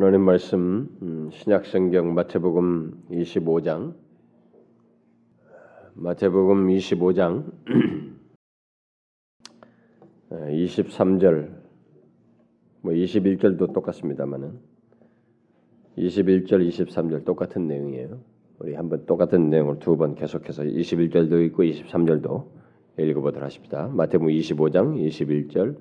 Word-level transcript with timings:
하나님 0.00 0.20
말씀 0.20 0.96
음, 1.02 1.28
신약성경 1.32 2.14
마태복음 2.14 3.06
25장 3.10 3.96
마태복음 5.94 6.68
25장 6.68 7.50
23절 10.30 11.50
뭐 12.82 12.92
21절도 12.92 13.72
똑같습니다만은 13.72 14.60
21절 15.96 16.68
23절 16.68 17.24
똑같은 17.24 17.66
내용이에요. 17.66 18.20
우리 18.60 18.76
한번 18.76 19.04
똑같은 19.04 19.50
내용을 19.50 19.80
두 19.80 19.96
번 19.96 20.14
계속해서 20.14 20.62
21절도 20.62 21.44
있고 21.46 21.64
23절도 21.64 22.46
읽어보도록 23.00 23.44
하십니다. 23.44 23.88
마태복음 23.88 24.32
25장 24.32 24.94
21절 25.08 25.76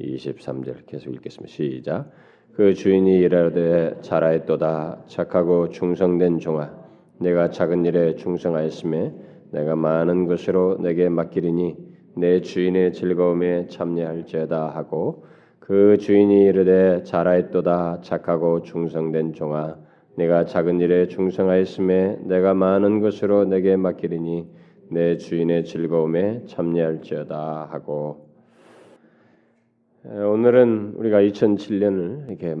23절 0.00 0.86
계속 0.86 1.14
읽겠습니다. 1.16 1.52
시작. 1.52 2.10
그 2.56 2.72
주인이 2.72 3.18
이르되 3.18 3.98
잘하였도다. 4.00 5.02
착하고 5.08 5.68
충성된 5.68 6.38
종아 6.38 6.72
내가 7.18 7.50
작은 7.50 7.84
일에 7.84 8.14
충성하였음에 8.14 9.12
내가 9.50 9.76
많은 9.76 10.24
것으로 10.26 10.78
내게 10.80 11.10
맡기리니 11.10 11.76
내 12.16 12.40
주인의 12.40 12.94
즐거움에 12.94 13.66
참여할지어다 13.66 14.70
하고 14.70 15.26
그 15.58 15.98
주인이 15.98 16.44
이르되 16.44 17.02
잘하였도다. 17.02 18.00
착하고 18.00 18.62
충성된 18.62 19.34
종아 19.34 19.76
내가 20.16 20.46
작은 20.46 20.80
일에 20.80 21.08
충성하였음에 21.08 22.20
내가 22.22 22.54
많은 22.54 23.02
것으로 23.02 23.44
내게 23.44 23.76
맡기리니 23.76 24.48
내 24.92 25.18
주인의 25.18 25.66
즐거움에 25.66 26.46
참여할지어다 26.46 27.68
하고 27.70 28.25
오늘은 30.08 30.92
우리가 30.94 31.20
2007년을 31.20 32.28
이렇게 32.28 32.54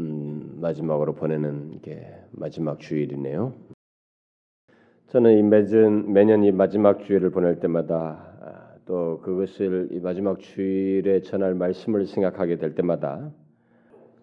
음, 0.00 0.58
마지막으로 0.60 1.14
보내는 1.14 1.74
이게 1.74 2.12
마지막 2.32 2.80
주일이네요. 2.80 3.52
저는 5.06 5.38
이 5.38 5.42
매년 5.44 6.12
매년 6.12 6.42
이 6.42 6.50
마지막 6.50 7.04
주일을 7.04 7.30
보낼 7.30 7.60
때마다 7.60 8.36
아, 8.40 8.74
또 8.84 9.20
그것을 9.20 9.90
이 9.92 10.00
마지막 10.00 10.40
주일에 10.40 11.20
전할 11.20 11.54
말씀을 11.54 12.06
생각하게 12.06 12.56
될 12.56 12.74
때마다 12.74 13.30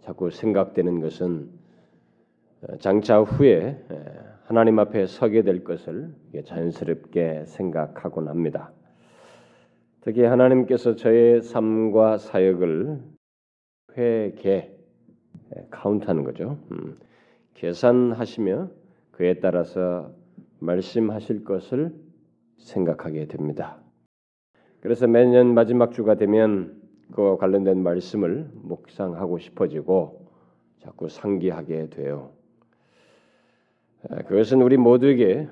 자꾸 0.02 0.30
생각되는 0.30 1.00
것은 1.00 1.50
어, 2.64 2.76
장차 2.80 3.22
후에 3.22 3.86
하나님 4.44 4.80
앞에 4.80 5.06
서게 5.06 5.44
될 5.44 5.64
것을 5.64 6.14
자연스럽게 6.44 7.46
생각하곤 7.46 8.28
합니다. 8.28 8.74
특히 10.04 10.24
하나님께서 10.24 10.98
저의 10.98 11.42
삶과 11.42 12.18
사역을 12.18 13.00
회계 13.98 14.78
카운트하는 15.70 16.26
거죠. 16.26 16.58
음, 16.72 17.00
계산하시며 17.54 18.70
그에 19.12 19.36
따라서 19.36 20.12
말씀하실 20.60 21.46
것을 21.46 21.94
생각하게 22.58 23.28
됩니다. 23.28 23.78
그래서 24.82 25.08
매년 25.08 25.54
마지막 25.54 25.94
주가 25.94 26.16
되면 26.16 26.82
그와 27.14 27.38
관련된 27.38 27.82
말씀을 27.82 28.50
묵상하고 28.56 29.40
싶어지고 29.40 30.28
자꾸 30.80 31.08
상기하게 31.08 31.90
돼요. 31.92 32.32
그것은 34.28 34.62
우리 34.62 34.78
모두에게 34.78 35.48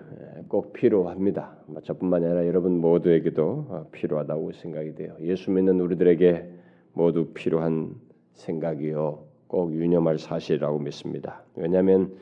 꼭 0.48 0.74
필요합니다. 0.74 1.56
뭐 1.68 1.82
저뿐만 1.82 2.26
아니라 2.26 2.46
여러분 2.46 2.80
모두에게도 2.80 3.44
어, 3.70 3.88
필요하다고 3.92 4.52
생각이 4.52 4.96
돼요. 4.96 5.16
예수 5.22 5.52
믿는 5.52 5.80
우리들에게 5.80 6.50
모두 6.94 7.28
필요한 7.34 7.96
생각이요. 8.34 9.24
꼭 9.48 9.74
유념할 9.74 10.18
사실이라고 10.18 10.80
믿습니다. 10.80 11.44
왜냐하면 11.56 12.18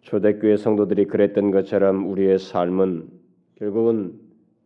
초대교회 0.00 0.56
성도들이 0.56 1.06
그랬던 1.06 1.50
것처럼 1.50 2.10
우리의 2.10 2.38
삶은 2.38 3.08
결국은 3.56 4.18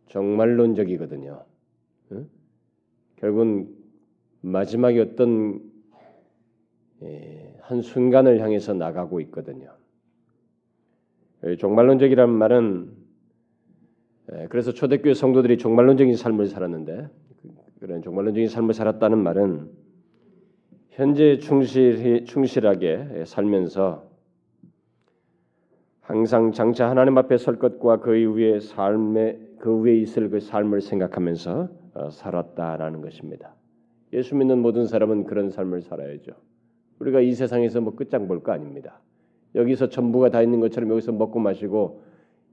정말론적이거든요. 0.07 1.43
응? 2.13 2.29
결국은 3.17 3.69
마지막에 4.41 4.99
어떤 5.01 5.61
예, 7.03 7.55
한 7.61 7.81
순간을 7.81 8.39
향해서 8.41 8.73
나가고 8.73 9.19
있거든요. 9.21 9.80
종말론적이라는 11.57 12.33
말은 12.33 12.91
그래서 14.49 14.71
초대교회 14.71 15.13
성도들이 15.13 15.57
종말론적인 15.57 16.15
삶을 16.15 16.47
살았는데 16.47 17.09
그런 17.79 18.01
종말론적인 18.01 18.47
삶을 18.47 18.73
살았다는 18.73 19.17
말은 19.17 19.69
현재 20.91 21.37
충실하게 21.39 23.23
살면서 23.25 24.09
항상 26.01 26.51
장차 26.51 26.89
하나님 26.89 27.17
앞에 27.17 27.37
설 27.37 27.57
것과 27.57 28.01
그 28.01 28.15
이후의 28.17 28.61
삶에 28.61 29.39
그 29.59 29.81
위에 29.81 29.95
있을 29.97 30.29
그 30.29 30.39
삶을 30.39 30.81
생각하면서 30.81 31.69
어, 31.93 32.09
살았다라는 32.09 33.01
것입니다. 33.01 33.55
예수 34.13 34.35
믿는 34.35 34.59
모든 34.59 34.85
사람은 34.87 35.25
그런 35.25 35.49
삶을 35.49 35.81
살아야죠. 35.81 36.33
우리가 36.99 37.21
이 37.21 37.33
세상에서 37.33 37.81
뭐 37.81 37.95
끝장 37.95 38.27
볼 38.27 38.41
거 38.43 38.51
아닙니다. 38.51 38.99
여기서 39.55 39.89
전부가 39.89 40.29
다 40.29 40.41
있는 40.41 40.59
것처럼 40.59 40.89
여기서 40.91 41.11
먹고 41.11 41.39
마시고 41.39 42.01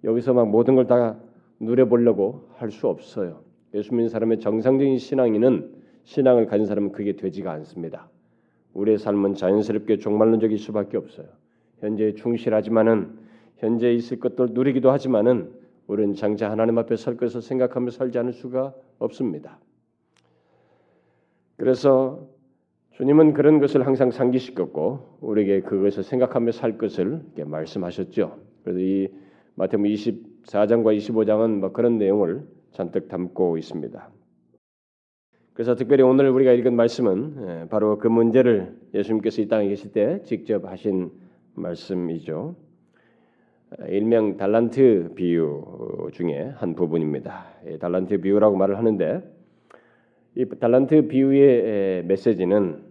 여기서 0.04 0.32
막 0.34 0.48
모든 0.48 0.74
걸 0.74 0.86
다 0.86 1.16
누려보려고 1.60 2.48
할 2.56 2.70
수 2.70 2.86
없어요. 2.88 3.42
예수 3.74 3.92
믿는 3.94 4.08
사람의 4.08 4.40
정상적인 4.40 4.98
신앙인은 4.98 5.74
신앙을 6.04 6.46
가진 6.46 6.66
사람은 6.66 6.92
그게 6.92 7.16
되지가 7.16 7.50
않습니다. 7.52 8.08
우리의 8.74 8.98
삶은 8.98 9.34
자연스럽게 9.34 9.98
종말론적일 9.98 10.58
수밖에 10.58 10.96
없어요. 10.96 11.26
현재 11.80 12.14
충실하지만은 12.14 13.18
현재 13.56 13.92
있을 13.92 14.18
것들 14.20 14.48
누리기도 14.52 14.90
하지만은 14.90 15.52
우리는 15.86 16.14
장차 16.14 16.50
하나님 16.50 16.78
앞에 16.78 16.96
설 16.96 17.16
것을 17.16 17.42
생각하며 17.42 17.90
살지 17.90 18.18
않을 18.18 18.32
수가 18.32 18.74
없습니다. 18.98 19.58
그래서 21.56 22.28
주님은 22.98 23.32
그런 23.32 23.60
것을 23.60 23.86
항상 23.86 24.10
상기시켰고 24.10 25.18
우리에게 25.20 25.60
그것을 25.60 26.02
생각하며 26.02 26.50
살 26.50 26.78
것을 26.78 27.20
말씀하셨죠. 27.46 28.40
그래서 28.64 28.80
이 28.80 29.06
마태복음 29.54 29.88
24장과 29.88 30.96
25장은 30.96 31.60
뭐 31.60 31.70
그런 31.70 31.98
내용을 31.98 32.42
잔뜩 32.72 33.06
담고 33.06 33.56
있습니다. 33.56 34.10
그래서 35.54 35.76
특별히 35.76 36.02
오늘 36.02 36.28
우리가 36.28 36.50
읽은 36.52 36.74
말씀은 36.74 37.36
예, 37.46 37.68
바로 37.68 37.98
그 37.98 38.08
문제를 38.08 38.76
예수님께서 38.92 39.42
이 39.42 39.48
땅에 39.48 39.68
계실 39.68 39.92
때 39.92 40.20
직접 40.24 40.66
하신 40.66 41.12
말씀이죠. 41.54 42.56
일명 43.90 44.36
달란트 44.36 45.12
비유 45.14 46.10
중에 46.14 46.52
한 46.56 46.74
부분입니다. 46.74 47.46
달란트 47.78 48.22
비유라고 48.22 48.56
말을 48.56 48.76
하는데 48.76 49.22
이 50.34 50.46
달란트 50.46 51.06
비유의 51.08 52.04
메시지는 52.04 52.87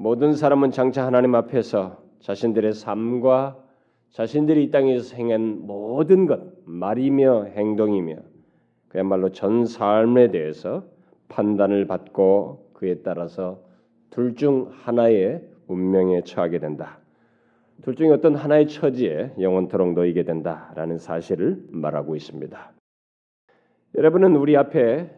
모든 0.00 0.32
사람은 0.32 0.70
장차 0.70 1.04
하나님 1.04 1.34
앞에서 1.34 2.00
자신들의 2.20 2.72
삶과 2.72 3.58
자신들이 4.10 4.62
이 4.62 4.70
땅에서 4.70 5.16
행한 5.16 5.66
모든 5.66 6.26
것, 6.26 6.40
말이며 6.66 7.46
행동이며 7.46 8.14
그야말로 8.86 9.32
전 9.32 9.66
삶에 9.66 10.30
대해서 10.30 10.84
판단을 11.28 11.88
받고 11.88 12.70
그에 12.74 13.02
따라서 13.02 13.60
둘 14.10 14.36
중 14.36 14.70
하나의 14.70 15.42
운명에 15.66 16.22
처하게 16.22 16.60
된다. 16.60 17.00
둘 17.82 17.96
중에 17.96 18.10
어떤 18.10 18.36
하나의 18.36 18.68
처지에 18.68 19.32
영원토록 19.40 19.94
놓이게 19.94 20.22
된다라는 20.22 20.98
사실을 20.98 21.60
말하고 21.70 22.14
있습니다. 22.14 22.72
여러분은 23.96 24.36
우리 24.36 24.56
앞에 24.56 25.10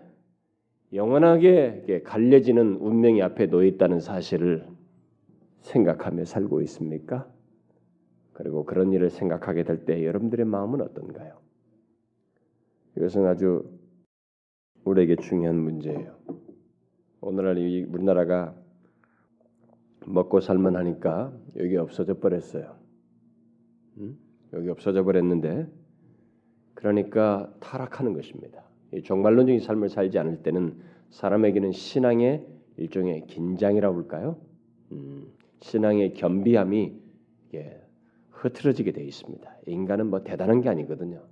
영원하게 0.92 2.02
갈려지는 2.04 2.76
운명이 2.76 3.22
앞에 3.22 3.46
놓여 3.46 3.66
있다는 3.66 4.00
사실을 4.00 4.66
생각하며 5.60 6.24
살고 6.24 6.62
있습니까? 6.62 7.30
그리고 8.32 8.64
그런 8.64 8.92
일을 8.92 9.10
생각하게 9.10 9.64
될 9.64 9.84
때 9.84 10.04
여러분들의 10.04 10.46
마음은 10.46 10.80
어떤가요? 10.80 11.38
이것은 12.96 13.26
아주 13.26 13.70
우리에게 14.84 15.16
중요한 15.16 15.56
문제예요. 15.56 16.16
오늘날 17.20 17.58
이 17.58 17.84
우리나라가 17.84 18.54
먹고 20.06 20.40
살만 20.40 20.74
하니까 20.76 21.32
여기 21.56 21.76
없어져 21.76 22.18
버렸어요. 22.18 22.76
응? 23.98 24.16
여기 24.54 24.68
없어져 24.70 25.04
버렸는데 25.04 25.68
그러니까 26.74 27.54
타락하는 27.60 28.14
것입니다. 28.14 28.64
종말론적인 29.04 29.60
삶을 29.60 29.88
살지 29.88 30.18
않을 30.18 30.42
때는 30.42 30.80
사람에게는 31.10 31.72
신앙의 31.72 32.46
일종의 32.76 33.26
긴장이라고 33.26 33.98
할까요? 33.98 34.36
음, 34.92 35.32
신앙의 35.60 36.14
겸비함이 36.14 36.92
예, 37.54 37.80
흐트러지게 38.30 38.92
되어 38.92 39.04
있습니다. 39.04 39.50
인간은 39.66 40.06
뭐 40.06 40.22
대단한 40.22 40.60
게 40.60 40.68
아니거든요. 40.68 41.22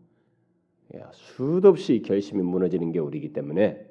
예, 0.95 1.03
수도 1.13 1.69
없이 1.69 2.03
결심이 2.03 2.43
무너지는 2.43 2.93
게 2.93 2.99
우리이기 2.99 3.33
때문에 3.33 3.87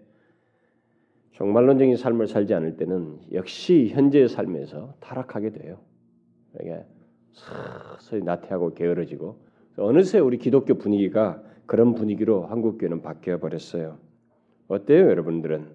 종말론적인 1.31 1.97
삶을 1.97 2.27
살지 2.27 2.53
않을 2.55 2.77
때는 2.77 3.19
역시 3.31 3.89
현재의 3.89 4.27
삶에서 4.27 4.95
타락하게 4.99 5.51
돼요. 5.51 5.79
이게 6.59 6.83
서서히 7.31 8.23
나태하고 8.23 8.73
게으러지고 8.73 9.39
어느새 9.77 10.17
우리 10.17 10.37
기독교 10.37 10.75
분위기가 10.75 11.43
그런 11.67 11.93
분위기로 11.93 12.45
한국 12.47 12.77
교회는 12.77 13.01
바뀌어 13.01 13.39
버렸어요. 13.39 13.97
어때요, 14.67 15.09
여러분들은? 15.09 15.67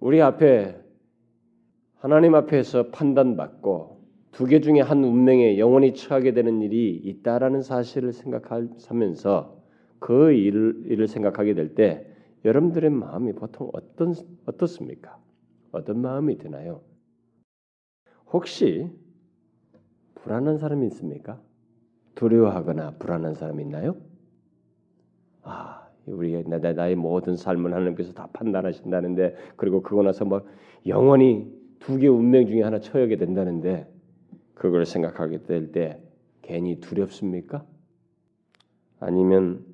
우리 0.00 0.22
앞에 0.22 0.80
하나님 1.96 2.34
앞에서 2.34 2.90
판단받고 2.90 3.94
두 4.32 4.46
개 4.46 4.60
중에 4.60 4.80
한 4.80 5.04
운명에 5.04 5.58
영원히 5.58 5.94
처하게 5.94 6.32
되는 6.32 6.60
일이 6.60 6.96
있다라는 6.96 7.62
사실을 7.62 8.12
생각하면서 8.12 9.62
그 10.00 10.32
일을, 10.32 10.82
일을 10.86 11.06
생각하게 11.06 11.54
될 11.54 11.74
때 11.74 12.06
여러분들의 12.44 12.90
마음이 12.90 13.32
보통 13.32 13.70
어떤 13.72 14.12
어떻습니까? 14.44 15.18
어떤 15.72 16.00
마음이 16.00 16.36
드나요? 16.38 16.82
혹시 18.32 18.90
불안한 20.16 20.58
사람이 20.58 20.86
있습니까? 20.88 21.40
두려워하거나 22.16 22.96
불안한 22.98 23.34
사람이 23.34 23.62
있나요? 23.62 23.96
아, 25.44 25.88
우리 26.06 26.42
나, 26.48 26.58
나의 26.58 26.96
모든 26.96 27.36
삶을 27.36 27.72
하나님께서 27.72 28.12
다 28.12 28.28
판단하신다는데 28.32 29.36
그리고 29.56 29.82
그거 29.82 30.02
나서 30.02 30.24
뭐 30.24 30.46
영원히 30.86 31.52
두 31.80 31.98
개 31.98 32.08
운명 32.08 32.46
중에 32.46 32.62
하나 32.62 32.80
처하게 32.80 33.16
된다는데 33.16 33.86
그걸 34.54 34.86
생각하게 34.86 35.42
될 35.44 35.72
때 35.72 36.00
괜히 36.42 36.80
두렵습니까? 36.80 37.64
아니면 39.00 39.64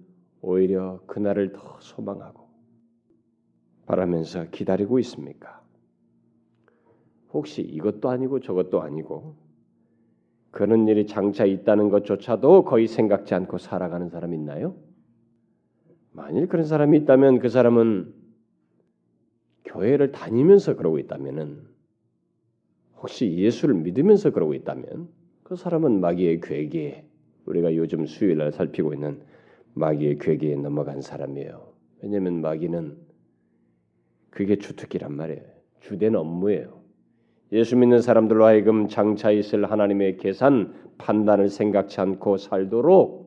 오히려 0.42 1.00
그날을 1.06 1.52
더 1.52 1.78
소망하고 1.80 2.48
바라면서 3.86 4.46
기다리고 4.50 4.98
있습니까? 5.00 5.60
혹시 7.32 7.62
이것도 7.62 8.08
아니고 8.10 8.40
저것도 8.40 8.82
아니고 8.82 9.36
그런 10.50 10.88
일이 10.88 11.06
장차 11.06 11.44
있다는 11.44 11.90
것조차도 11.90 12.64
거의 12.64 12.86
생각지 12.88 13.34
않고 13.34 13.58
살아가는 13.58 14.08
사람 14.08 14.34
있나요? 14.34 14.74
만일 16.12 16.48
그런 16.48 16.64
사람이 16.64 16.98
있다면 16.98 17.38
그 17.38 17.48
사람은 17.48 18.12
교회를 19.64 20.12
다니면서 20.12 20.76
그러고 20.76 20.98
있다면은 20.98 21.62
혹시 22.96 23.32
예수를 23.32 23.74
믿으면서 23.76 24.30
그러고 24.30 24.54
있다면 24.54 25.08
그 25.42 25.56
사람은 25.56 26.00
마귀의 26.00 26.40
괴계에 26.40 27.04
우리가 27.46 27.74
요즘 27.76 28.06
수요일 28.06 28.38
날 28.38 28.52
살피고 28.52 28.92
있는 28.92 29.20
마귀의 29.74 30.18
괴계에 30.18 30.56
넘어간 30.56 31.00
사람이에요. 31.00 31.72
왜냐하면 32.02 32.40
마귀는 32.40 32.96
그게 34.30 34.56
주특기란 34.56 35.12
말이에요. 35.14 35.42
주된 35.80 36.14
업무예요. 36.14 36.80
예수 37.52 37.76
믿는 37.76 38.00
사람들로 38.00 38.44
하여금 38.44 38.86
장차 38.88 39.30
있을 39.30 39.70
하나님의 39.70 40.18
계산 40.18 40.74
판단을 40.98 41.48
생각지 41.48 42.00
않고 42.00 42.36
살도록 42.36 43.19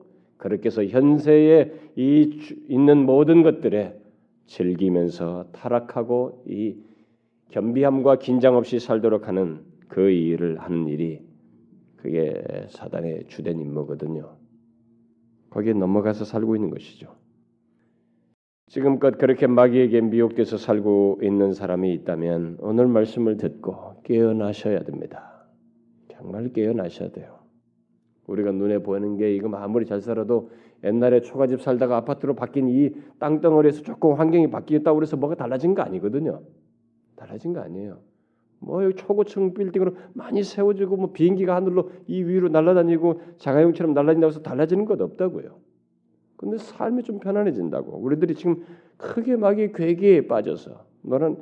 그렇게 0.44 0.68
해서 0.68 0.84
현세에 0.84 1.72
이 1.96 2.38
있는 2.68 3.06
모든 3.06 3.44
것들에 3.44 3.98
즐기면서 4.46 5.46
타락하고 5.54 6.44
이 6.46 6.76
겸비함과 7.52 8.18
긴장 8.18 8.58
없이 8.58 8.78
살도록 8.78 9.30
하는 9.30 9.62
그 9.88 10.10
일을 10.10 10.60
하는 10.60 10.90
일이 10.90 11.22
그게 11.96 12.44
사단의 12.68 13.28
주된 13.30 13.58
임무거든요. 13.62 14.36
거기에 15.50 15.72
넘어가서 15.72 16.26
살고 16.26 16.58
있는 16.58 16.72
것이죠. 16.72 17.16
지금껏 18.68 19.18
그렇게 19.18 19.48
마귀에게 19.48 20.02
미혹돼서 20.02 20.58
살고 20.58 21.20
있는 21.24 21.54
사람이 21.54 21.94
있다면 21.94 22.58
오늘 22.60 22.88
말씀을 22.88 23.38
듣고 23.38 24.02
깨어나셔야 24.04 24.84
됩니다. 24.84 25.48
정말 26.10 26.52
깨어나셔야 26.52 27.12
돼요. 27.12 27.43
우리가 28.28 28.52
눈에 28.52 28.80
보이는 28.80 29.18
게 29.18 29.36
이거 29.36 29.50
아무리 29.56 29.86
잘 29.86 30.02
살아도 30.02 30.50
옛날에 30.84 31.22
초가집 31.22 31.62
살다가 31.62 31.98
아파트로 31.98 32.36
바뀐 32.36 32.68
이 32.70 32.92
땅덩어리에서 33.20 33.84
조금 33.84 34.14
환경이 34.14 34.50
바뀌었다고 34.50 34.96
그래서 34.96 35.18
뭐가 35.18 35.36
달라진 35.36 35.76
거 35.76 35.82
아니거든요. 35.82 36.42
달라진 37.16 37.54
거 37.54 37.62
아니에요. 37.62 38.00
뭐 38.60 38.84
여기 38.84 38.96
초고층 38.96 39.54
빌딩으로 39.54 39.96
많이 40.14 40.44
세워지고 40.44 40.96
뭐 40.96 41.12
비행기가 41.12 41.56
하늘로 41.56 41.92
이 42.08 42.24
위로 42.24 42.48
날아다니고 42.50 43.22
자가용처럼 43.38 43.94
날아다닌다고 43.94 44.32
해서 44.32 44.42
달라지는 44.42 44.86
것 44.86 45.00
없다고요. 45.02 45.58
근데 46.38 46.58
삶이 46.58 47.04
좀 47.04 47.20
편안해진다고. 47.20 47.98
우리들이 47.98 48.36
지금 48.36 48.64
크게 48.98 49.36
막이 49.36 49.72
괴기에 49.74 50.28
빠져서 50.28 50.86
너는 51.04 51.38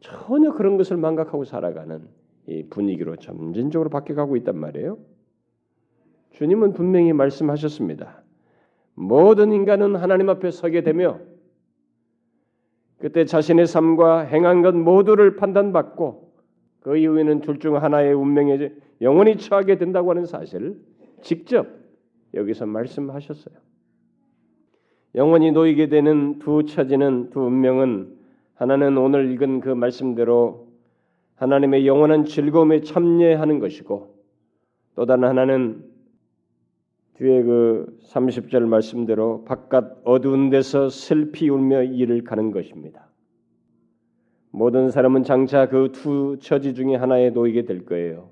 전혀 0.00 0.52
그런 0.52 0.76
것을 0.76 0.96
망각하고 0.96 1.44
살아가는 1.44 2.02
이 2.46 2.64
분위기로 2.68 3.16
점진적으로 3.16 3.90
바뀌어가고 3.90 4.36
있단 4.36 4.56
말이에요. 4.58 4.98
주님은 6.30 6.72
분명히 6.72 7.12
말씀하셨습니다. 7.12 8.22
모든 8.94 9.52
인간은 9.52 9.96
하나님 9.96 10.28
앞에 10.28 10.50
서게 10.50 10.82
되며 10.82 11.18
그때 12.98 13.24
자신의 13.24 13.66
삶과 13.66 14.20
행한 14.20 14.62
것 14.62 14.74
모두를 14.74 15.36
판단받고 15.36 16.32
그 16.80 16.96
이후에는 16.96 17.40
둘 17.40 17.58
중 17.58 17.76
하나의 17.76 18.12
운명에 18.14 18.72
영원히 19.00 19.36
처하게 19.36 19.78
된다고 19.78 20.10
하는 20.10 20.26
사실을 20.26 20.76
직접 21.22 21.66
여기서 22.34 22.66
말씀하셨어요. 22.66 23.54
영원히 25.14 25.50
놓이게 25.50 25.88
되는 25.88 26.38
두 26.38 26.64
처지는 26.64 27.30
두 27.30 27.40
운명은 27.40 28.16
하나는 28.54 28.96
오늘 28.98 29.32
읽은 29.32 29.60
그 29.60 29.70
말씀대로 29.70 30.68
하나님의 31.36 31.86
영원한 31.86 32.26
즐거움에 32.26 32.82
참여하는 32.82 33.58
것이고 33.58 34.14
또 34.94 35.06
다른 35.06 35.24
하나는 35.24 35.89
뒤에 37.20 37.42
그 37.42 37.98
30절 38.04 38.62
말씀대로 38.66 39.44
바깥 39.44 39.98
어두운 40.04 40.48
데서 40.48 40.88
슬피 40.88 41.50
울며 41.50 41.82
일을 41.82 42.24
가는 42.24 42.50
것입니다. 42.50 43.10
모든 44.50 44.90
사람은 44.90 45.22
장차 45.22 45.68
그 45.68 45.92
두 45.92 46.38
처지 46.40 46.72
중에 46.74 46.96
하나에 46.96 47.30
놓이게 47.30 47.66
될 47.66 47.84
거예요. 47.84 48.30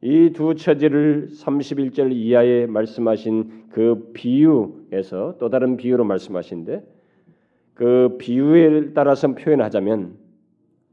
이 0.00 0.30
두 0.32 0.54
처지를 0.54 1.28
31절 1.28 2.12
이하에 2.12 2.66
말씀하신 2.66 3.68
그 3.70 4.10
비유에서 4.14 5.36
또 5.38 5.50
다른 5.50 5.76
비유로 5.76 6.04
말씀하신데 6.04 6.82
그 7.74 8.16
비유에 8.18 8.94
따라서 8.94 9.34
표현하자면 9.34 10.16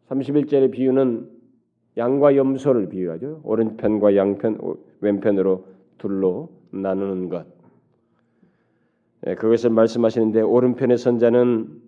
31절의 0.09 0.71
비유는 0.71 1.29
양과 1.97 2.35
염소를 2.35 2.89
비유하죠. 2.89 3.41
오른편과 3.43 4.15
양편 4.17 4.57
왼편으로 4.99 5.70
둘로 6.01 6.49
나누는 6.71 7.29
것. 7.29 7.45
예, 9.27 9.35
그것을 9.35 9.69
말씀하시는데 9.69 10.41
오른편의 10.41 10.97
선자는 10.97 11.79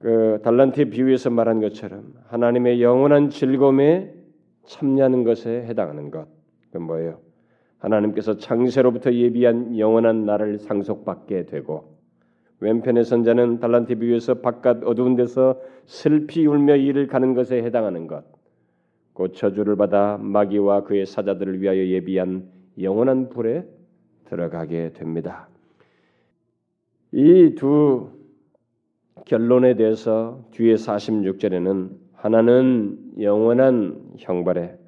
그 0.00 0.40
달란트 0.44 0.90
비유에서 0.90 1.30
말한 1.30 1.60
것처럼 1.60 2.12
하나님의 2.26 2.82
영원한 2.82 3.30
즐거움에 3.30 4.14
참여하는 4.66 5.24
것에 5.24 5.62
해당하는 5.62 6.10
것. 6.10 6.28
그 6.70 6.78
뭐예요? 6.78 7.18
하나님께서 7.78 8.36
창세로부터 8.36 9.12
예비한 9.14 9.78
영원한 9.78 10.26
나를 10.26 10.58
상속받게 10.58 11.46
되고 11.46 11.96
왼편의 12.60 13.04
선자는 13.04 13.60
달란트 13.60 13.98
비유에서 13.98 14.34
바깥 14.40 14.84
어두운 14.84 15.16
데서 15.16 15.58
슬피 15.86 16.44
울며 16.46 16.76
일을 16.76 17.06
가는 17.06 17.32
것에 17.32 17.62
해당하는 17.62 18.06
것. 18.06 18.24
곧 19.14 19.32
저주를 19.34 19.76
받아 19.76 20.18
마귀와 20.20 20.82
그의 20.82 21.06
사자들을 21.06 21.62
위하여 21.62 21.86
예비한 21.86 22.57
영원한 22.82 23.28
불에 23.28 23.66
들어가게 24.26 24.92
됩니다. 24.92 25.48
이 27.12 27.54
두 27.54 28.10
결론에 29.24 29.74
대해서 29.74 30.44
뒤에 30.52 30.74
46절에는 30.74 31.90
하나는 32.14 33.12
영원한 33.20 34.14
형벌에 34.18 34.78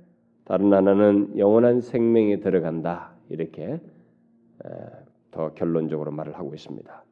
다른 0.44 0.72
하나는 0.72 1.36
영원한 1.38 1.80
생명에 1.80 2.40
들어간다. 2.40 3.12
이렇게 3.28 3.80
더 5.30 5.52
결론적으로 5.54 6.10
말을 6.10 6.36
하고 6.36 6.54
있습니다. 6.54 7.04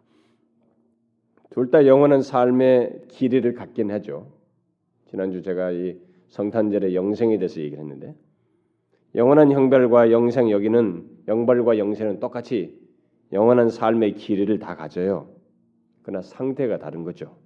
둘 1.51 1.71
다 1.71 1.87
영원한 1.87 2.23
삶의 2.23 3.03
길이를 3.09 3.55
갖긴 3.55 3.91
하죠. 3.91 4.27
지난주 5.07 5.43
제가 5.43 5.71
이 5.73 5.99
성탄절의 6.29 6.95
영생에 6.95 7.39
대해서 7.39 7.61
얘기를 7.61 7.79
했는데 7.83 8.15
영원한 9.15 9.53
형벌과 9.53 10.11
영생 10.11 10.51
여기는 10.51 11.05
영벌과 11.29 11.79
영생은 11.79 12.21
똑같이 12.21 12.79
영원한 13.33 13.71
삶의 13.71 14.15
길이를 14.15 14.59
다 14.59 14.77
가져요. 14.77 15.29
그러나 16.03 16.23
상태가 16.23 16.79
다른 16.79 17.05
거죠. 17.05 17.37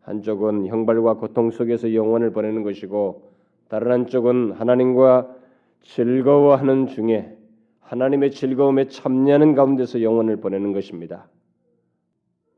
한쪽은 0.00 0.66
형벌과 0.66 1.14
고통 1.14 1.50
속에서 1.50 1.94
영원을 1.94 2.32
보내는 2.32 2.62
것이고 2.62 3.32
다른 3.68 3.92
한쪽은 3.92 4.52
하나님과 4.52 5.34
즐거워하는 5.82 6.88
중에 6.88 7.36
하나님의 7.80 8.30
즐거움에 8.30 8.88
참여하는 8.88 9.54
가운데서 9.54 10.02
영원을 10.02 10.36
보내는 10.36 10.72
것입니다. 10.72 11.28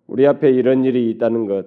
우리 0.07 0.27
앞에 0.27 0.51
이런 0.51 0.85
일이 0.85 1.11
있다는 1.11 1.47
것, 1.47 1.67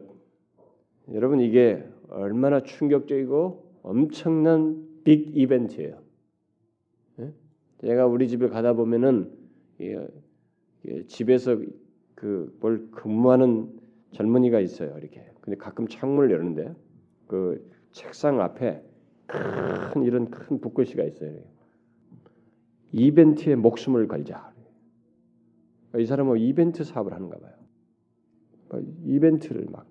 여러분 1.14 1.40
이게 1.40 1.84
얼마나 2.10 2.62
충격적이고 2.62 3.80
엄청난 3.84 4.86
빅 5.04 5.32
이벤트예요. 5.36 6.07
제가 7.82 8.08
우리 8.08 8.28
집에 8.28 8.48
가다 8.48 8.74
보면은 8.74 9.32
집에서 11.08 11.58
그 12.16 12.56
뭘 12.60 12.90
근무하는 12.92 13.80
젊은이가 14.12 14.60
있어요. 14.60 14.98
이렇게. 14.98 15.24
근데 15.42 15.58
가끔 15.58 15.88
창문을 15.88 16.32
여는데 16.32 16.74
그 17.28 17.70
책상 17.92 18.42
앞에 18.42 18.84
큰 19.28 20.04
이런 20.04 20.30
큰 20.32 20.60
붓글씨가 20.60 21.04
있어요. 21.04 21.40
이벤트에 22.92 23.56
목숨을 23.56 24.08
걸자. 24.08 24.52
이 25.98 26.06
사람은 26.06 26.40
이벤트 26.40 26.84
사업을 26.84 27.14
하는가 27.14 27.38
봐요. 27.38 27.54
뭐 28.70 28.82
이벤트를 29.06 29.68
막, 29.72 29.86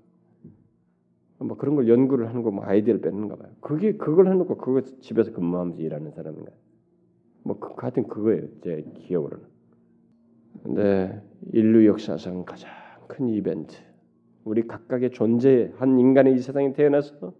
뭐 1.38 1.56
그런 1.56 1.74
걸 1.74 1.88
연구를 1.88 2.28
하는 2.28 2.42
거, 2.42 2.50
뭐 2.50 2.64
아이디어를 2.64 3.00
뺏는가 3.00 3.36
봐요. 3.36 3.52
그게 3.60 3.96
그걸 3.96 4.28
해놓고 4.28 4.56
그거 4.56 4.82
집에서 5.00 5.32
근무하면서 5.32 5.80
일하는 5.80 6.10
사람인가. 6.10 6.52
뭐 7.46 7.58
그, 7.60 7.76
같은 7.76 8.08
그거예요. 8.08 8.48
제 8.62 8.84
기억으로는. 9.06 9.46
근데 10.64 11.22
인류 11.52 11.86
역사상 11.86 12.44
가장 12.44 12.70
큰 13.06 13.28
이벤트. 13.28 13.76
우리 14.44 14.66
각각의 14.66 15.10
존재, 15.10 15.72
한 15.76 15.98
인간의 15.98 16.34
이 16.34 16.38
세상에 16.38 16.72
태어나서 16.72 17.34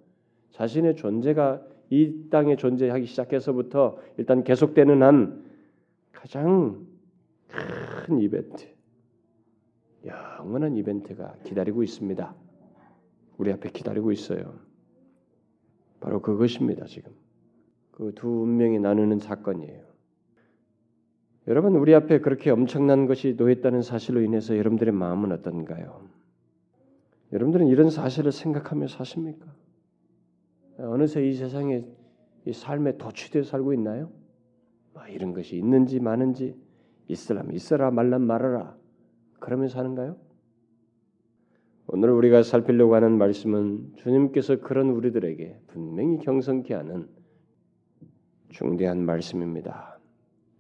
자신의 0.51 0.95
존재가 0.95 1.61
이 1.91 2.29
땅에 2.31 2.55
존재하기 2.57 3.05
시작해서부터 3.07 3.99
일단 4.17 4.45
계속되는 4.45 5.03
한 5.03 5.45
가장 6.13 6.87
큰 7.49 8.21
이벤트, 8.21 8.67
영원한 10.05 10.77
이벤트가 10.77 11.35
기다리고 11.45 11.83
있습니다. 11.83 12.35
우리 13.39 13.53
앞에 13.53 13.71
기다리고 13.71 14.13
있어요. 14.13 14.55
바로 16.01 16.21
그것입니다. 16.23 16.87
지금 16.87 17.13
그 17.91 18.13
두 18.15 18.29
운명이 18.43 18.79
나누는 18.79 19.19
사건이에요. 19.19 19.96
여러분 21.49 21.77
우리 21.77 21.95
앞에 21.95 22.21
그렇게 22.21 22.51
엄청난 22.51 23.07
것이 23.07 23.35
놓였다는 23.35 23.83
사실로 23.83 24.21
인해서 24.21 24.57
여러분들의 24.57 24.93
마음은 24.93 25.31
어떤가요? 25.33 26.09
여러분들은 27.33 27.69
이런 27.69 27.91
사실을 27.91 28.33
생각하며 28.33 28.89
사십니까? 28.89 29.47
어느새 30.79 31.27
이 31.27 31.35
세상에 31.35 31.85
이 32.45 32.53
삶에 32.53 32.99
도취되어 32.99 33.45
살고 33.45 33.73
있나요? 33.75 34.11
뭐 34.93 35.07
이런 35.07 35.35
것이 35.35 35.57
있는지 35.57 36.01
많은지 36.01 36.57
있으라면 37.09 37.55
있어라 37.55 37.91
말란 37.91 38.23
말아라 38.23 38.77
그러면서 39.39 39.79
하는가요? 39.79 40.17
오늘 41.89 42.11
우리가 42.11 42.43
살피려고 42.43 42.97
하는 42.97 43.17
말씀은 43.17 43.93
주님께서 43.97 44.61
그런 44.61 44.91
우리들에게 44.91 45.61
분명히 45.69 46.19
경성케 46.19 46.75
하는 46.75 47.09
중대한 48.49 49.05
말씀입니다. 49.05 49.96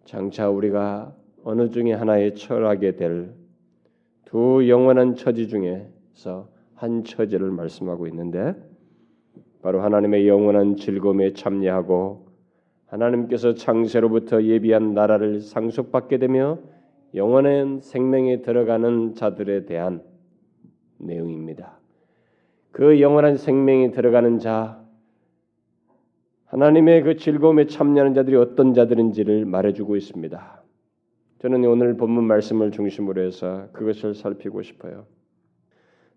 장차 0.07 0.49
우리가 0.49 1.13
어느 1.43 1.69
중에 1.69 1.93
하나에 1.93 2.33
처하게 2.33 2.95
될두 2.95 4.69
영원한 4.69 5.17
처지 5.17 5.49
중에서 5.49 6.49
한 6.75 7.03
처지를 7.03 7.51
말씀하고 7.51 8.07
있는데 8.07 8.55
바로 9.63 9.83
하나님의 9.83 10.29
영원한 10.29 10.77
즐거움에 10.77 11.33
참여하고 11.33 12.29
하나님께서 12.87 13.55
창세로부터 13.55 14.45
예비한 14.45 14.95
나라를 14.95 15.41
상속받게 15.41 16.19
되며 16.19 16.61
영원한 17.17 17.81
생명에 17.81 18.43
들어가는 18.43 19.15
자들에 19.15 19.67
대한 19.67 20.05
내용입니다. 20.99 21.81
그 22.71 23.01
영원한 23.01 23.37
생명에 23.37 23.91
들어가는 23.91 24.39
자, 24.39 24.86
하나님의 26.57 27.03
그 27.03 27.17
즐거움에 27.17 27.67
참여하는 27.67 28.15
자들이 28.15 28.35
어떤 28.37 28.73
자들인지를 28.73 29.45
말해주고 29.45 29.95
있습니다. 29.95 30.63
저는 31.41 31.63
오늘 31.67 31.99
본문 31.99 32.25
말씀을 32.25 32.71
중심으로 32.71 33.21
해서 33.21 33.69
그것을 33.75 34.15
살피고 34.15 34.63
싶어요. 34.63 35.05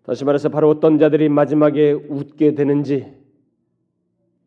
다시 0.02 0.24
말해서 0.24 0.48
바로 0.48 0.70
어떤 0.70 0.98
자들이 0.98 1.28
마지막에 1.28 1.92
웃게 1.92 2.54
되는지 2.54 3.12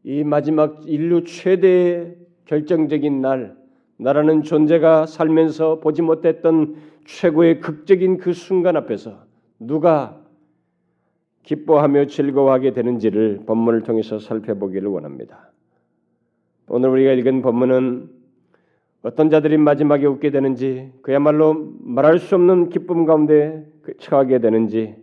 이 0.03 0.23
마지막 0.23 0.81
인류 0.87 1.25
최대의 1.25 2.17
결정적인 2.45 3.21
날, 3.21 3.55
나라는 3.97 4.41
존재가 4.41 5.05
살면서 5.05 5.79
보지 5.79 6.01
못했던 6.01 6.75
최고의 7.05 7.59
극적인 7.59 8.17
그 8.17 8.33
순간 8.33 8.77
앞에서 8.77 9.25
누가 9.59 10.19
기뻐하며 11.43 12.07
즐거워하게 12.07 12.73
되는지를 12.73 13.43
본문을 13.45 13.83
통해서 13.83 14.17
살펴보기를 14.17 14.87
원합니다. 14.87 15.52
오늘 16.67 16.89
우리가 16.89 17.11
읽은 17.13 17.41
본문은 17.41 18.09
어떤 19.03 19.29
자들이 19.29 19.57
마지막에 19.57 20.05
웃게 20.05 20.31
되는지 20.31 20.93
그야말로 21.01 21.53
말할 21.81 22.19
수 22.19 22.35
없는 22.35 22.69
기쁨 22.69 23.05
가운데 23.05 23.69
처하게 23.99 24.39
되는지 24.39 24.95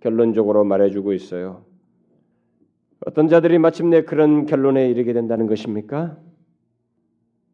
결론적으로 0.00 0.64
말해주고 0.64 1.14
있어요. 1.14 1.64
어떤 3.06 3.28
자들이 3.28 3.58
마침내 3.58 4.02
그런 4.02 4.44
결론에 4.44 4.90
이르게 4.90 5.12
된다는 5.12 5.46
것입니까? 5.46 6.18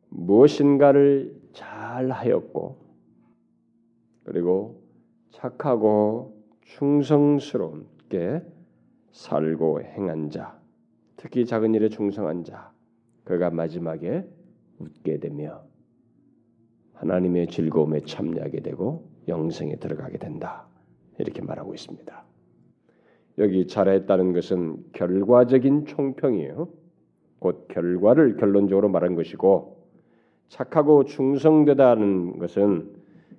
무엇인가를 0.09 1.35
잘 1.53 2.11
하였고 2.11 2.79
그리고 4.25 4.83
착하고 5.31 6.43
충성스럽게 6.63 8.43
살고 9.13 9.83
행한 9.83 10.31
자, 10.31 10.59
특히 11.17 11.47
작은 11.47 11.75
일에 11.75 11.89
충성한 11.89 12.43
자, 12.43 12.74
그가 13.25 13.51
마지막에 13.51 14.25
웃게 14.79 15.19
되며 15.19 15.63
하나님의 16.95 17.49
즐거움에 17.49 18.01
참여하게 18.01 18.61
되고 18.61 19.09
영생에 19.29 19.77
들어가게 19.77 20.19
된다. 20.19 20.67
이렇게 21.19 21.43
말하고 21.43 21.75
있습니다. 21.75 22.25
여기 23.39 23.67
잘했다는 23.67 24.33
것은 24.33 24.77
결과적인 24.93 25.87
총평이에요. 25.87 26.69
곧 27.39 27.67
결과를 27.69 28.37
결론적으로 28.37 28.89
말한 28.89 29.17
것이고 29.17 29.85
착하고 30.49 31.05
충성되다는 31.05 32.39
것은 32.39 32.93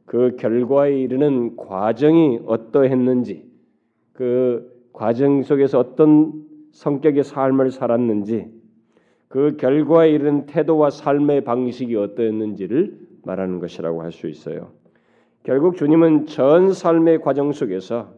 그 0.06 0.36
결과에 0.38 1.00
이르는 1.00 1.56
과정이 1.56 2.42
어떠했는지 2.46 3.50
그 4.14 4.90
과정 4.94 5.42
속에서 5.44 5.80
어떤 5.80 6.46
성격의 6.72 7.24
삶을 7.24 7.72
살았는지 7.72 8.55
그 9.28 9.58
결과에 9.58 10.12
이르는 10.12 10.46
태도와 10.46 10.90
삶의 10.90 11.44
방식이 11.44 11.96
어떠했는지를 11.96 13.00
말하는 13.24 13.60
것이라고 13.60 14.02
할 14.02 14.12
수 14.12 14.28
있어요. 14.28 14.72
결국 15.44 15.78
주님은 15.78 16.26
전 16.26 16.74
삶의 16.74 17.22
과정 17.22 17.52
속에서 17.52 18.14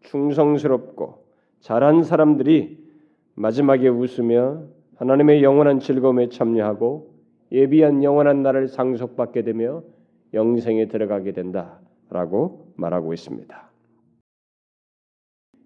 충성스럽고 0.00 1.24
잘한 1.60 2.02
사람들이 2.02 2.78
마지막에 3.34 3.88
웃으며 3.88 4.62
하나님의 4.96 5.42
영원한 5.42 5.80
즐거움에 5.80 6.28
참여하고 6.28 7.12
예비한 7.50 8.02
영원한 8.02 8.42
날을 8.42 8.68
상속받게 8.68 9.42
되며 9.42 9.82
영생에 10.32 10.88
들어가게 10.88 11.32
된다라고 11.32 12.72
말하고 12.76 13.12
있습니다. 13.12 13.70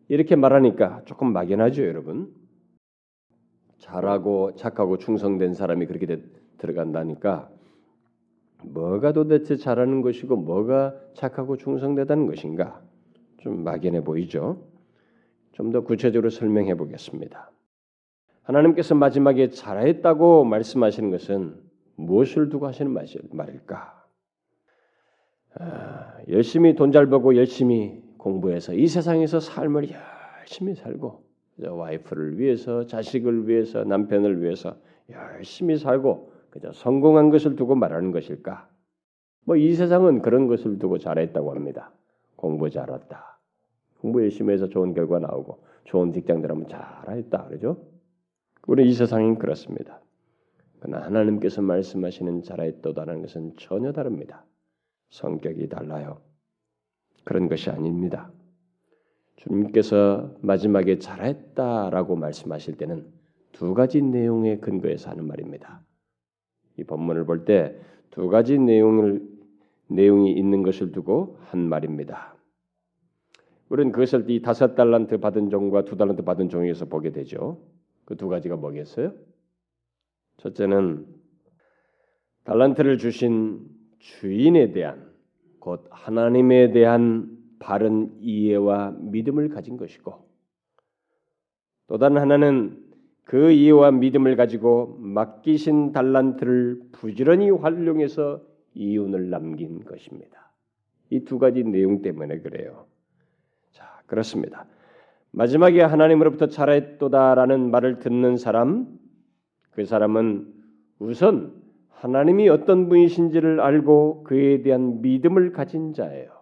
이렇게 0.08 0.36
말하니까 0.36 1.02
조금 1.04 1.32
막연하죠, 1.32 1.86
여러분. 1.86 2.32
잘하고 3.78 4.54
착하고 4.56 4.98
충성된 4.98 5.54
사람이 5.54 5.86
그렇게 5.86 6.06
되, 6.06 6.22
들어간다니까 6.58 7.50
뭐가 8.64 9.12
도대체 9.12 9.56
잘하는 9.56 10.02
것이고 10.02 10.36
뭐가 10.36 10.94
착하고 11.14 11.56
충성되다는 11.56 12.26
것인가? 12.26 12.80
좀 13.38 13.62
막연해 13.64 14.02
보이죠. 14.02 14.62
좀 15.52 15.70
더 15.72 15.80
구체적으로 15.82 16.30
설명해 16.30 16.74
보겠습니다. 16.76 17.50
하나님께서 18.42 18.94
마지막에 18.94 19.48
잘했다고 19.50 20.44
말씀하시는 20.44 21.10
것은 21.10 21.56
무엇을 21.96 22.48
두고 22.50 22.66
하시는 22.66 22.92
말일까? 23.32 24.06
아, 25.58 26.18
열심히 26.28 26.74
돈 26.74 26.92
잘 26.92 27.06
벌고 27.06 27.36
열심히 27.36 28.02
공부해서 28.18 28.74
이 28.74 28.86
세상에서 28.86 29.40
삶을 29.40 29.88
열심히 30.40 30.74
살고 30.74 31.25
와이프를 31.58 32.38
위해서 32.38 32.86
자식을 32.86 33.48
위해서 33.48 33.84
남편을 33.84 34.42
위해서 34.42 34.76
열심히 35.10 35.76
살고 35.76 36.32
그저 36.50 36.72
성공한 36.72 37.30
것을 37.30 37.56
두고 37.56 37.74
말하는 37.74 38.12
것일까? 38.12 38.68
뭐 39.44 39.56
이 39.56 39.74
세상은 39.74 40.22
그런 40.22 40.48
것을 40.48 40.78
두고 40.78 40.98
잘했다고 40.98 41.52
합니다. 41.52 41.92
공부 42.34 42.68
잘했다. 42.68 43.38
공부 44.00 44.22
열심히 44.22 44.52
해서 44.52 44.68
좋은 44.68 44.92
결과 44.92 45.18
나오고 45.18 45.64
좋은 45.84 46.12
직장 46.12 46.42
들어가면 46.42 46.68
잘했다 46.68 47.46
그러죠. 47.46 47.76
우리 48.66 48.88
이 48.88 48.92
세상은 48.92 49.38
그렇습니다. 49.38 50.00
그러나 50.80 51.04
하나님께서 51.06 51.62
말씀하시는 51.62 52.42
잘했다라는 52.42 53.22
것은 53.22 53.54
전혀 53.56 53.92
다릅니다. 53.92 54.44
성격이 55.10 55.68
달라요. 55.68 56.20
그런 57.24 57.48
것이 57.48 57.70
아닙니다. 57.70 58.30
주님께서 59.36 60.34
마지막에 60.40 60.98
잘했다라고 60.98 62.16
말씀하실 62.16 62.76
때는 62.76 63.06
두 63.52 63.74
가지 63.74 64.02
내용의 64.02 64.60
근거에서 64.60 65.10
하는 65.10 65.26
말입니다. 65.26 65.82
이 66.78 66.84
본문을 66.84 67.24
볼 67.24 67.44
때 67.44 67.78
두 68.10 68.28
가지 68.28 68.58
내용을 68.58 69.22
내용이 69.88 70.32
있는 70.32 70.62
것을 70.62 70.90
두고 70.90 71.36
한 71.42 71.68
말입니다. 71.68 72.34
우리는 73.68 73.92
그것을 73.92 74.30
이 74.30 74.40
다섯 74.40 74.74
달란트 74.74 75.18
받은 75.18 75.50
종과 75.50 75.84
두 75.84 75.96
달란트 75.96 76.22
받은 76.22 76.48
종에서 76.48 76.86
보게 76.86 77.10
되죠. 77.12 77.60
그 78.06 78.16
두 78.16 78.28
가지가 78.28 78.56
뭐겠어요? 78.56 79.12
첫째는 80.38 81.06
달란트를 82.44 82.96
주신 82.98 83.60
주인에 83.98 84.72
대한 84.72 85.10
곧 85.58 85.84
하나님에 85.90 86.70
대한 86.70 87.35
바른 87.58 88.10
이해와 88.20 88.96
믿음을 88.98 89.48
가진 89.48 89.76
것이고 89.76 90.14
또 91.88 91.98
다른 91.98 92.18
하나는 92.18 92.82
그 93.24 93.50
이해와 93.50 93.90
믿음을 93.92 94.36
가지고 94.36 94.96
맡기신 95.00 95.92
달란트를 95.92 96.80
부지런히 96.92 97.50
활용해서 97.50 98.40
이윤을 98.74 99.30
남긴 99.30 99.84
것입니다. 99.84 100.52
이 101.10 101.24
두 101.24 101.38
가지 101.38 101.64
내용 101.64 102.02
때문에 102.02 102.40
그래요. 102.40 102.86
자, 103.72 103.84
그렇습니다. 104.06 104.66
마지막에 105.30 105.82
하나님으로부터 105.82 106.48
잘했도다라는 106.48 107.70
말을 107.70 107.98
듣는 107.98 108.36
사람, 108.36 108.98
그 109.70 109.84
사람은 109.84 110.52
우선 110.98 111.62
하나님이 111.90 112.48
어떤 112.48 112.88
분이신지를 112.88 113.60
알고 113.60 114.24
그에 114.24 114.62
대한 114.62 115.02
믿음을 115.02 115.52
가진 115.52 115.92
자예요. 115.92 116.35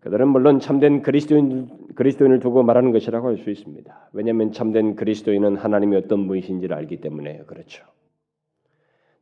그들은 0.00 0.28
물론 0.28 0.60
참된 0.60 1.02
그리스도인 1.02 1.68
그리스도인을 1.94 2.38
두고 2.38 2.62
말하는 2.62 2.92
것이라고 2.92 3.28
할 3.28 3.36
수 3.38 3.50
있습니다. 3.50 4.10
왜냐하면 4.12 4.52
참된 4.52 4.94
그리스도인은 4.94 5.56
하나님이 5.56 5.96
어떤 5.96 6.26
분이신지를 6.28 6.74
알기 6.76 7.00
때문에 7.00 7.42
그렇죠. 7.46 7.84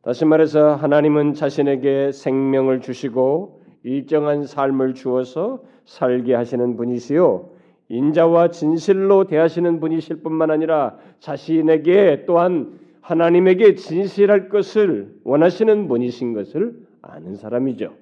다시 0.02 0.25
말해서 0.25 0.75
하나님은 0.75 1.35
자신에게 1.35 2.12
생명을 2.12 2.80
주시고 2.80 3.62
일정한 3.83 4.45
삶을 4.45 4.95
주어서 4.95 5.62
살게 5.85 6.35
하시는 6.35 6.76
분이시요 6.76 7.50
인자와 7.88 8.50
진실로 8.50 9.25
대하시는 9.25 9.80
분이실 9.80 10.23
뿐만 10.23 10.50
아니라 10.50 10.97
자신에게 11.21 12.25
또한 12.26 12.78
하나님에게 13.00 13.76
진실할 13.76 14.49
것을 14.49 15.14
원하시는 15.25 15.88
분이신 15.88 16.35
것을 16.35 16.75
아는 17.02 17.37
사람이죠. 17.37 17.92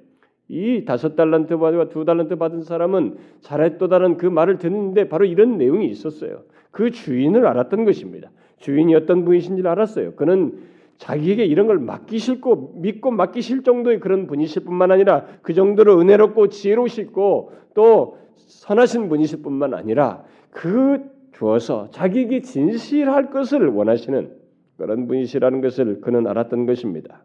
이 0.49 0.85
다섯 0.85 1.17
달란트 1.17 1.57
받과 1.57 1.89
두 1.89 2.05
달란트 2.05 2.37
받은 2.37 2.63
사람은 2.63 3.17
잘했도다는 3.41 4.17
그 4.19 4.27
말을 4.27 4.59
듣는데 4.59 5.09
바로 5.09 5.25
이런 5.25 5.57
내용이 5.57 5.89
있었어요. 5.89 6.43
그 6.71 6.91
주인을 6.91 7.47
알았던 7.47 7.85
것입니다. 7.85 8.31
주인이 8.59 8.95
어떤 8.95 9.25
분이신지를 9.25 9.71
알았어요. 9.71 10.15
그는 10.15 10.59
자기에게 10.99 11.45
이런 11.45 11.67
걸 11.67 11.79
맡기실고 11.79 12.75
믿고 12.77 13.11
맡기실 13.11 13.63
정도의 13.63 14.01
그런 14.01 14.27
분이실 14.27 14.65
뿐만 14.65 14.91
아니라 14.91 15.27
그 15.43 15.55
정도로 15.55 16.01
은혜롭고 16.01 16.49
지혜로우시고 16.49 17.53
또 17.75 18.19
선하신 18.37 19.09
분이실 19.09 19.43
뿐만 19.43 19.75
아니라 19.75 20.25
그 20.51 21.11
주어서 21.33 21.91
자기에게 21.91 22.43
진실할 22.43 23.31
것을 23.31 23.67
원하시는 23.69 24.37
그런 24.77 25.07
분이시라는 25.07 25.61
것을 25.61 26.01
그는 26.01 26.27
알았던 26.27 26.67
것입니다. 26.67 27.25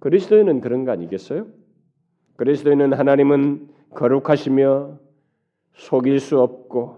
그리스도인은 0.00 0.60
그런 0.60 0.84
거 0.84 0.92
아니겠어요? 0.92 1.46
그리스도인은 2.40 2.94
하나님은 2.94 3.68
거룩하시며 3.90 4.98
속일 5.74 6.20
수 6.20 6.40
없고 6.40 6.96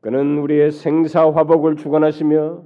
그는 0.00 0.38
우리의 0.38 0.72
생사 0.72 1.30
화복을 1.30 1.76
주관하시며 1.76 2.64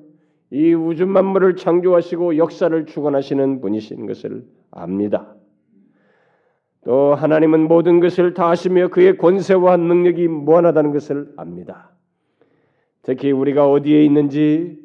이 0.52 0.72
우주 0.72 1.04
만물을 1.04 1.56
창조하시고 1.56 2.38
역사를 2.38 2.86
주관하시는 2.86 3.60
분이신 3.60 4.06
것을 4.06 4.46
압니다. 4.70 5.34
또 6.86 7.14
하나님은 7.14 7.68
모든 7.68 8.00
것을 8.00 8.32
다 8.32 8.48
하시며 8.48 8.88
그의 8.88 9.18
권세와 9.18 9.76
능력이 9.76 10.28
무한하다는 10.28 10.92
것을 10.94 11.34
압니다. 11.36 11.90
특히 13.02 13.32
우리가 13.32 13.70
어디에 13.70 14.02
있는지 14.02 14.78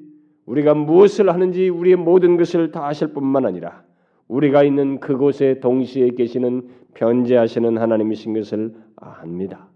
우리가 0.45 0.73
무엇을 0.73 1.33
하는지 1.33 1.69
우리의 1.69 1.95
모든 1.95 2.35
것을 2.35 2.73
다 2.73 2.85
아실 2.85 3.13
뿐만 3.13 3.45
아니라 3.45 3.86
우리가 4.27 4.63
있는 4.63 4.99
그곳에 4.99 5.59
동시에 5.59 6.09
계시는 6.09 6.69
변제하시는 6.93 7.77
하나님이신 7.77 8.33
것을 8.33 8.73
압니다. 8.95 9.69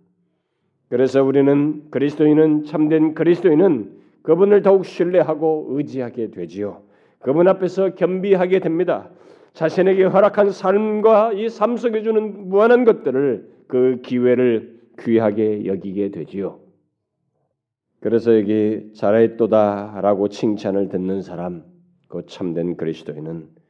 그래서 0.89 1.23
우리는 1.23 1.89
그리스도인은 1.89 2.65
참된 2.65 3.13
그리스도인은 3.13 4.01
그분을 4.23 4.61
더욱 4.61 4.85
신뢰하고 4.85 5.67
의지하게 5.71 6.31
되지요. 6.31 6.81
그분 7.19 7.47
앞에서 7.47 7.95
겸비하게 7.95 8.59
됩니다. 8.59 9.09
자신에게 9.53 10.03
허락한 10.05 10.51
삶과 10.51 11.33
이 11.33 11.47
삶 11.47 11.77
속에 11.77 12.01
주는 12.03 12.49
무한한 12.49 12.83
것들을 12.83 13.49
그 13.67 14.01
기회를 14.03 14.81
귀하게 14.99 15.65
여기게 15.65 16.11
되지요. 16.11 16.59
그래서 17.99 18.35
여기 18.37 18.91
잘했도다라고 18.95 20.29
칭찬을 20.29 20.89
듣는 20.89 21.21
사람, 21.21 21.63
그 22.07 22.25
참된 22.25 22.75
그리스도인은 22.75 23.60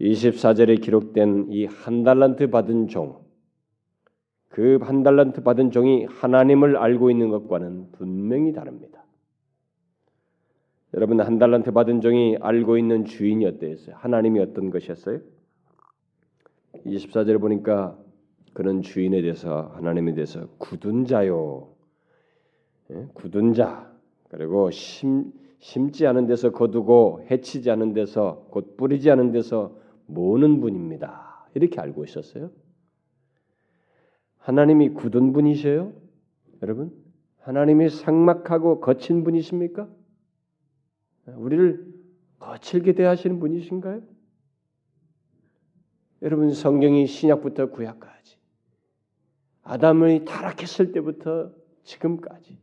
24절에 0.00 0.80
기록된 0.80 1.48
이 1.50 1.66
한 1.66 2.04
달란트 2.04 2.50
받은 2.50 2.88
종, 2.88 3.24
그 4.48 4.78
한 4.80 5.02
달란트 5.02 5.42
받은 5.42 5.70
종이 5.70 6.04
하나님을 6.06 6.76
알고 6.76 7.10
있는 7.10 7.30
것과는 7.30 7.92
분명히 7.92 8.52
다릅니다. 8.52 9.04
여러분 10.94 11.20
한 11.20 11.38
달란트 11.38 11.72
받은 11.72 12.00
종이 12.00 12.36
알고 12.40 12.78
있는 12.78 13.04
주인이 13.04 13.44
어땠어요? 13.44 13.96
하나님이 13.98 14.40
어떤 14.40 14.70
것이었어요? 14.70 15.20
24절에 16.86 17.40
보니까 17.40 17.98
그는 18.54 18.82
주인에 18.82 19.20
대해서 19.20 19.70
하나님에 19.74 20.14
대해서 20.14 20.46
굳은 20.58 21.04
자요 21.04 21.68
예? 22.90 23.06
굳은 23.14 23.52
자 23.52 23.92
그리고 24.30 24.70
심, 24.70 25.32
심지 25.58 26.06
않은 26.06 26.26
데서 26.26 26.52
거두고 26.52 27.26
해치지 27.30 27.70
않은 27.70 27.92
데서 27.92 28.46
곧 28.50 28.76
뿌리지 28.76 29.10
않은 29.10 29.32
데서 29.32 29.76
모는 30.08 30.60
분입니다. 30.60 31.48
이렇게 31.54 31.80
알고 31.80 32.04
있었어요. 32.04 32.50
하나님이 34.38 34.90
굳은 34.90 35.32
분이셔요? 35.32 35.92
여러분, 36.62 36.92
하나님이 37.38 37.90
상막하고 37.90 38.80
거친 38.80 39.22
분이십니까? 39.22 39.88
우리를 41.26 41.86
거칠게 42.38 42.94
대하시는 42.94 43.38
분이신가요? 43.38 44.02
여러분 46.22 46.52
성경이 46.52 47.06
신약부터 47.06 47.70
구약까지 47.70 48.38
아담이 49.62 50.24
타락했을 50.24 50.92
때부터 50.92 51.52
지금까지 51.84 52.58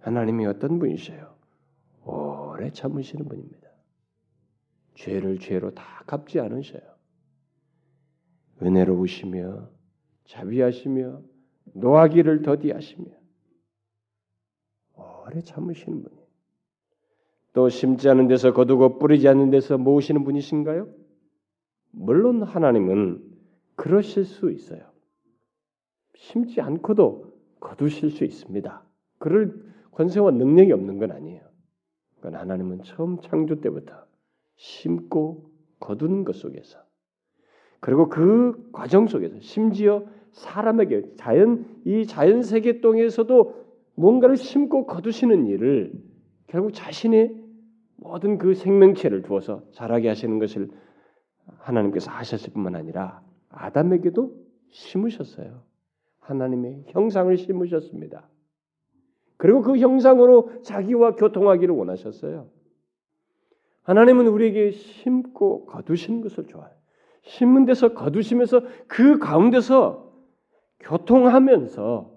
하나님이 0.00 0.46
어떤 0.46 0.78
분이세요? 0.78 1.34
오래 2.04 2.70
참으시는 2.70 3.26
분입니다. 3.26 3.63
죄를 4.94 5.38
죄로 5.38 5.72
다 5.74 6.02
갚지 6.06 6.40
않으셔요. 6.40 6.82
은혜로우시며 8.62 9.68
자비하시며 10.26 11.22
노하기를 11.74 12.42
더디하시며 12.42 13.06
오래 14.96 15.40
참으시는 15.40 16.02
분이에요. 16.02 16.24
또 17.52 17.68
심지 17.68 18.08
않은 18.08 18.28
데서 18.28 18.52
거두고 18.52 18.98
뿌리지 18.98 19.28
않는 19.28 19.50
데서 19.50 19.78
모으시는 19.78 20.24
분이신가요? 20.24 20.88
물론 21.92 22.42
하나님은 22.42 23.22
그러실 23.76 24.24
수 24.24 24.50
있어요. 24.50 24.90
심지 26.16 26.60
않고도 26.60 27.32
거두실 27.60 28.10
수 28.10 28.24
있습니다. 28.24 28.82
그럴 29.18 29.54
권세와 29.92 30.32
능력이 30.32 30.72
없는 30.72 30.98
건 30.98 31.12
아니에요. 31.12 31.42
그건 32.16 32.34
하나님은 32.36 32.82
처음 32.82 33.20
창조 33.20 33.60
때부터 33.60 34.03
심고 34.56 35.50
거두는 35.80 36.24
것 36.24 36.36
속에서 36.36 36.78
그리고 37.80 38.08
그 38.08 38.70
과정 38.72 39.06
속에서 39.06 39.38
심지어 39.40 40.04
사람에게 40.32 41.14
자연 41.16 41.66
이 41.84 42.06
자연 42.06 42.42
세계 42.42 42.80
동에서도 42.80 43.64
뭔가를 43.94 44.36
심고 44.36 44.86
거두시는 44.86 45.46
일을 45.46 45.92
결국 46.46 46.72
자신의 46.72 47.44
모든 47.96 48.38
그 48.38 48.54
생명체를 48.54 49.22
두어서 49.22 49.62
자라게 49.72 50.08
하시는 50.08 50.38
것을 50.38 50.70
하나님께서 51.58 52.10
하셨을 52.10 52.52
뿐만 52.52 52.74
아니라 52.74 53.22
아담에게도 53.48 54.34
심으셨어요. 54.70 55.62
하나님의 56.20 56.84
형상을 56.88 57.36
심으셨습니다. 57.36 58.28
그리고 59.36 59.62
그 59.62 59.78
형상으로 59.78 60.62
자기와 60.62 61.16
교통하기를 61.16 61.74
원하셨어요. 61.74 62.48
하나님은 63.84 64.26
우리에게 64.26 64.70
심고 64.72 65.66
거두시는 65.66 66.20
것을 66.22 66.46
좋아해요. 66.46 66.74
심은 67.22 67.64
데서 67.64 67.94
거두시면서 67.94 68.62
그 68.86 69.18
가운데서 69.18 70.12
교통하면서 70.80 72.12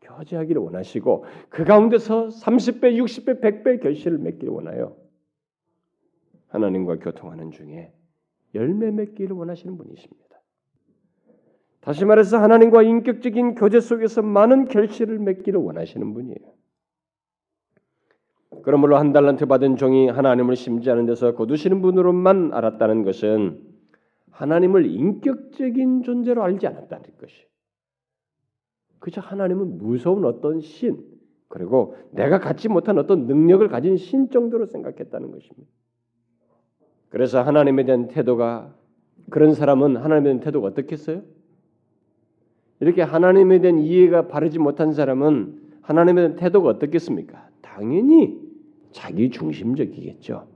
교제하기를 0.00 0.62
원하시고 0.62 1.24
그 1.50 1.64
가운데서 1.64 2.28
30배, 2.28 2.96
60배, 2.96 3.40
100배 3.42 3.82
결실을 3.82 4.18
맺기를 4.18 4.52
원해요. 4.52 4.96
하나님과 6.48 6.98
교통하는 6.98 7.50
중에 7.50 7.92
열매 8.54 8.90
맺기를 8.90 9.36
원하시는 9.36 9.76
분이십니다. 9.76 10.28
다시 11.80 12.04
말해서 12.04 12.38
하나님과 12.38 12.82
인격적인 12.82 13.54
교제 13.54 13.80
속에서 13.80 14.22
많은 14.22 14.66
결실을 14.66 15.18
맺기를 15.18 15.60
원하시는 15.60 16.12
분이에요. 16.14 16.57
그러므로 18.62 18.96
한 18.96 19.12
달란트 19.12 19.46
받은 19.46 19.76
종이 19.76 20.08
하나님을 20.08 20.56
심지하는 20.56 21.06
데서 21.06 21.34
거두시는 21.34 21.82
분으로만 21.82 22.52
알았다는 22.52 23.02
것은 23.04 23.60
하나님을 24.30 24.86
인격적인 24.86 26.02
존재로 26.02 26.42
알지 26.42 26.66
않았다는 26.66 27.04
것이. 27.20 27.46
그저 29.00 29.20
하나님은 29.20 29.78
무서운 29.78 30.24
어떤 30.24 30.60
신 30.60 31.04
그리고 31.48 31.96
내가 32.10 32.38
갖지 32.38 32.68
못한 32.68 32.98
어떤 32.98 33.26
능력을 33.26 33.66
가진 33.68 33.96
신 33.96 34.28
정도로 34.30 34.66
생각했다는 34.66 35.30
것입니다. 35.30 35.70
그래서 37.08 37.42
하나님에 37.42 37.84
대한 37.84 38.08
태도가 38.08 38.74
그런 39.30 39.54
사람은 39.54 39.96
하나님에 39.96 40.24
대한 40.24 40.40
태도가 40.40 40.68
어떻겠어요? 40.68 41.22
이렇게 42.80 43.02
하나님에 43.02 43.60
대한 43.60 43.78
이해가 43.78 44.28
바르지 44.28 44.58
못한 44.58 44.92
사람은 44.92 45.78
하나님에 45.82 46.20
대한 46.20 46.36
태도가 46.36 46.68
어떻겠습니까? 46.68 47.48
당연히 47.62 48.47
자기 48.92 49.30
중심적이겠죠. 49.30 50.46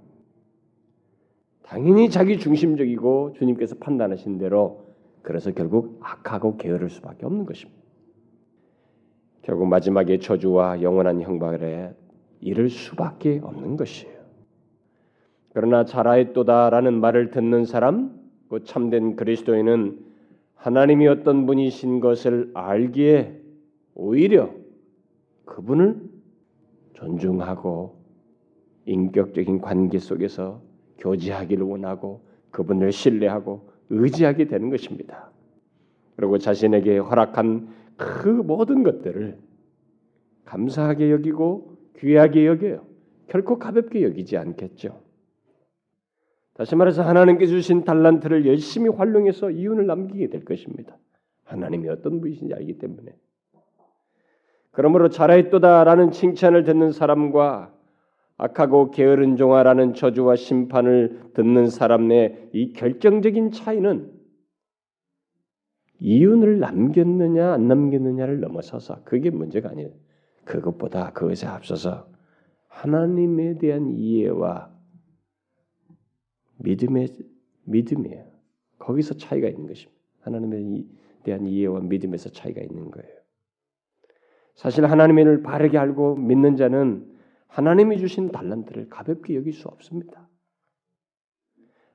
당연히 1.62 2.10
자기 2.10 2.38
중심적이고 2.38 3.34
주님께서 3.34 3.76
판단하신 3.76 4.38
대로 4.38 4.92
그래서 5.22 5.52
결국 5.52 5.98
악하고 6.02 6.56
게으를 6.56 6.90
수밖에 6.90 7.24
없는 7.24 7.46
것입니다. 7.46 7.80
결국 9.42 9.66
마지막에 9.66 10.18
저주와 10.18 10.82
영원한 10.82 11.20
형벌에 11.20 11.94
이를 12.40 12.68
수밖에 12.68 13.40
없는 13.42 13.76
것이에요. 13.76 14.12
그러나 15.54 15.84
잘하였도다라는 15.84 17.00
말을 17.00 17.30
듣는 17.30 17.64
사람, 17.64 18.20
그 18.48 18.64
참된 18.64 19.16
그리스도인은 19.16 19.98
하나님이 20.54 21.08
어떤 21.08 21.46
분이신 21.46 22.00
것을 22.00 22.50
알기에 22.54 23.40
오히려 23.94 24.50
그분을 25.44 26.00
존중하고 26.94 28.01
인격적인 28.86 29.60
관계 29.60 29.98
속에서 29.98 30.62
교제하기를 30.98 31.64
원하고 31.64 32.22
그분을 32.50 32.92
신뢰하고 32.92 33.70
의지하게 33.90 34.46
되는 34.46 34.70
것입니다. 34.70 35.30
그리고 36.16 36.38
자신에게 36.38 36.98
허락한 36.98 37.68
그 37.96 38.28
모든 38.28 38.82
것들을 38.82 39.38
감사하게 40.44 41.10
여기고 41.10 41.76
귀하게 41.98 42.46
여겨요. 42.46 42.84
결코 43.28 43.58
가볍게 43.58 44.02
여기지 44.02 44.36
않겠죠. 44.36 45.00
다시 46.54 46.76
말해서 46.76 47.02
하나님께 47.02 47.46
주신 47.46 47.84
달란트를 47.84 48.46
열심히 48.46 48.88
활용해서 48.90 49.50
이윤을 49.50 49.86
남기게 49.86 50.28
될 50.28 50.44
것입니다. 50.44 50.98
하나님이 51.44 51.88
어떤 51.88 52.20
분이신지 52.20 52.54
알기 52.54 52.78
때문에. 52.78 53.14
그러므로 54.70 55.08
잘하였도다라는 55.08 56.10
칭찬을 56.10 56.64
듣는 56.64 56.92
사람과 56.92 57.72
악하고 58.36 58.90
게으른 58.90 59.36
종아라는 59.36 59.94
저주와 59.94 60.36
심판을 60.36 61.32
듣는 61.34 61.68
사람 61.68 62.08
내이 62.08 62.72
결정적인 62.74 63.52
차이는 63.52 64.12
이윤을 66.00 66.58
남겼느냐 66.58 67.52
안 67.52 67.68
남겼느냐를 67.68 68.40
넘어서서 68.40 69.04
그게 69.04 69.30
문제가 69.30 69.70
아니에요. 69.70 69.90
그것보다 70.44 71.12
그것에 71.12 71.46
앞서서 71.46 72.08
하나님에 72.68 73.58
대한 73.58 73.92
이해와 73.92 74.72
믿음의 76.56 77.08
믿음이에요. 77.64 78.24
거기서 78.78 79.14
차이가 79.14 79.46
있는 79.48 79.66
것입니다. 79.66 80.00
하나님에 80.22 80.84
대한 81.22 81.46
이해와 81.46 81.80
믿음에서 81.80 82.30
차이가 82.30 82.60
있는 82.60 82.90
거예요. 82.90 83.22
사실 84.54 84.84
하나님을 84.84 85.42
바르게 85.42 85.78
알고 85.78 86.16
믿는 86.16 86.56
자는 86.56 87.11
하나님이 87.52 87.98
주신 87.98 88.32
달란트를 88.32 88.88
가볍게 88.88 89.34
여길 89.36 89.52
수 89.52 89.68
없습니다. 89.68 90.28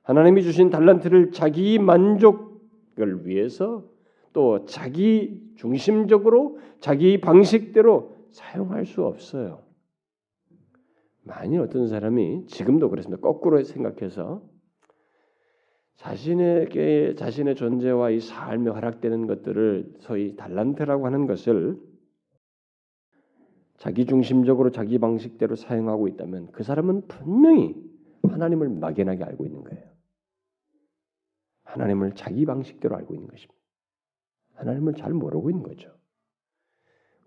하나님이 0.02 0.42
주신 0.42 0.70
달란트를 0.70 1.32
자기 1.32 1.78
만족을 1.78 3.26
위해서 3.26 3.84
또 4.32 4.64
자기 4.66 5.42
중심적으로 5.56 6.58
자기 6.78 7.20
방식대로 7.20 8.16
사용할 8.30 8.86
수 8.86 9.04
없어요. 9.04 9.64
만일 11.24 11.60
어떤 11.60 11.88
사람이 11.88 12.46
지금도 12.46 12.88
그렇습니다. 12.88 13.20
거꾸로 13.20 13.62
생각해서 13.62 14.42
자신에게 15.96 17.16
자신의 17.16 17.56
존재와 17.56 18.10
이 18.10 18.20
삶에 18.20 18.70
허락되는 18.70 19.26
것들을 19.26 19.94
소위 19.98 20.36
달란트라고 20.36 21.04
하는 21.04 21.26
것을 21.26 21.76
자기 23.78 24.06
중심적으로 24.06 24.70
자기 24.70 24.98
방식대로 24.98 25.56
사용하고 25.56 26.08
있다면 26.08 26.48
그 26.52 26.64
사람은 26.64 27.06
분명히 27.06 27.76
하나님을 28.24 28.68
막연하게 28.68 29.24
알고 29.24 29.46
있는 29.46 29.62
거예요. 29.64 29.84
하나님을 31.64 32.14
자기 32.14 32.44
방식대로 32.44 32.96
알고 32.96 33.14
있는 33.14 33.28
것입니다. 33.28 33.54
하나님을 34.54 34.94
잘 34.94 35.12
모르고 35.12 35.50
있는 35.50 35.62
거죠. 35.62 35.90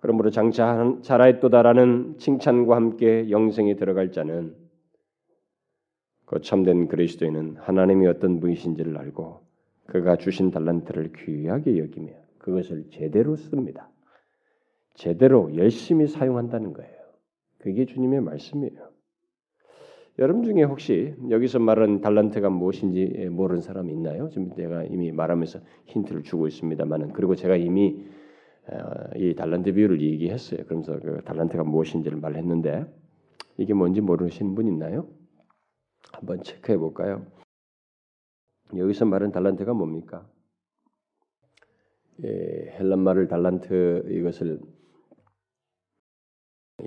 그러므로 0.01 0.29
장차 0.29 0.97
잘하였도다라는 1.01 2.17
칭찬과 2.17 2.75
함께 2.75 3.29
영생에 3.29 3.75
들어갈 3.75 4.11
자는 4.11 4.55
그 6.25 6.41
참된 6.41 6.87
그리스도인은 6.87 7.57
하나님이 7.57 8.07
어떤 8.07 8.39
분이신지를 8.39 8.97
알고 8.97 9.41
그가 9.85 10.17
주신 10.17 10.51
달란트를 10.51 11.13
귀하게 11.13 11.77
여기며 11.77 12.13
그것을 12.39 12.89
제대로 12.89 13.35
씁니다. 13.35 13.90
제대로 14.93 15.55
열심히 15.55 16.07
사용한다는 16.07 16.73
거예요. 16.73 17.01
그게 17.57 17.85
주님의 17.85 18.21
말씀이에요. 18.21 18.91
여러분 20.19 20.43
중에 20.43 20.63
혹시 20.63 21.15
여기서 21.29 21.59
말하는 21.59 22.01
달란트가 22.01 22.49
무엇인지 22.49 23.29
모르는 23.31 23.61
사람 23.61 23.89
있나요? 23.89 24.29
지금 24.29 24.51
제가 24.53 24.83
이미 24.83 25.11
말하면서 25.11 25.59
힌트를 25.85 26.23
주고 26.23 26.47
있습니다만은 26.47 27.13
그리고 27.13 27.35
제가 27.35 27.55
이미 27.55 28.03
어, 28.67 28.77
이 29.15 29.33
달란트 29.33 29.73
비유를 29.73 30.01
얘기했어요. 30.01 30.63
그러면서 30.65 30.99
그 30.99 31.21
달란트가 31.23 31.63
무엇인지를 31.63 32.19
말했는데 32.19 32.85
이게 33.57 33.73
뭔지 33.73 34.01
모르시는 34.01 34.53
분 34.53 34.67
있나요? 34.67 35.07
한번 36.13 36.43
체크해 36.43 36.77
볼까요? 36.77 37.25
여기서 38.75 39.05
말하는 39.05 39.31
달란트가 39.31 39.73
뭡니까? 39.73 40.27
예, 42.23 42.75
헬란 42.77 42.99
말을 42.99 43.27
달란트 43.27 44.05
이것을 44.09 44.59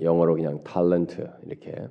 영어로 0.01 0.35
그냥 0.35 0.63
탤런트 0.63 1.31
이렇게 1.45 1.87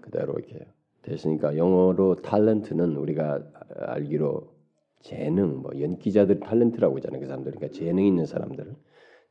그대로 0.00 0.34
이렇게 0.34 0.66
됐으니까 1.02 1.56
영어로 1.56 2.16
탤런트는 2.16 2.96
우리가 2.96 3.42
알기로 3.76 4.54
재능 5.00 5.62
뭐 5.62 5.70
연기자들 5.78 6.40
탤런트라고 6.40 6.96
하잖아요. 6.96 7.20
그 7.20 7.26
사람들 7.26 7.52
그러니까 7.52 7.76
재능 7.78 8.04
있는 8.06 8.26
사람들 8.26 8.74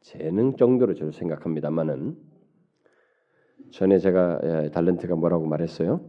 재능 0.01 0.55
정도로 0.55 0.93
저를 0.93 1.13
생각합니다만은 1.13 2.17
전에 3.71 3.97
제가 3.97 4.39
예, 4.43 4.69
탤런트가 4.69 5.17
뭐라고 5.17 5.45
말했어요? 5.47 6.01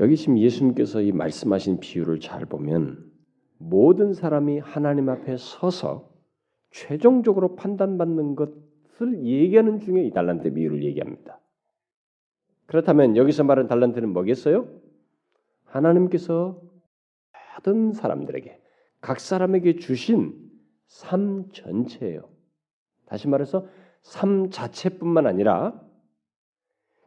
여기 0.00 0.16
지금 0.16 0.38
예수님께서 0.38 1.02
이 1.02 1.12
말씀하신 1.12 1.78
비유를 1.78 2.18
잘 2.18 2.46
보면 2.46 3.12
모든 3.58 4.12
사람이 4.12 4.58
하나님 4.58 5.08
앞에 5.08 5.36
서서 5.38 6.10
최종적으로 6.72 7.54
판단받는 7.54 8.34
것 8.34 8.50
것을 8.98 9.24
얘기하는 9.24 9.80
중에 9.80 10.04
이 10.04 10.10
달란트 10.10 10.52
비유를 10.52 10.82
얘기합니다. 10.84 11.40
그렇다면 12.66 13.16
여기서 13.16 13.44
말하는 13.44 13.68
달란트는 13.68 14.12
뭐겠어요? 14.12 14.68
하나님께서 15.64 16.60
모든 17.32 17.92
사람들에게 17.92 18.60
각 19.00 19.20
사람에게 19.20 19.76
주신 19.76 20.50
삶 20.86 21.50
전체예요. 21.52 22.28
다시 23.06 23.28
말해서 23.28 23.66
삶 24.02 24.50
자체뿐만 24.50 25.26
아니라 25.26 25.80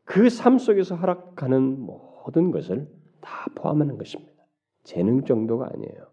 그 0.04 0.30
삶 0.30 0.58
속에서 0.58 0.96
허락하는 0.96 1.80
모든 1.80 2.52
것을 2.52 2.88
다 3.22 3.50
포함하는 3.56 3.98
것입니다. 3.98 4.34
재능 4.84 5.26
정도가 5.26 5.70
아니에요. 5.74 6.12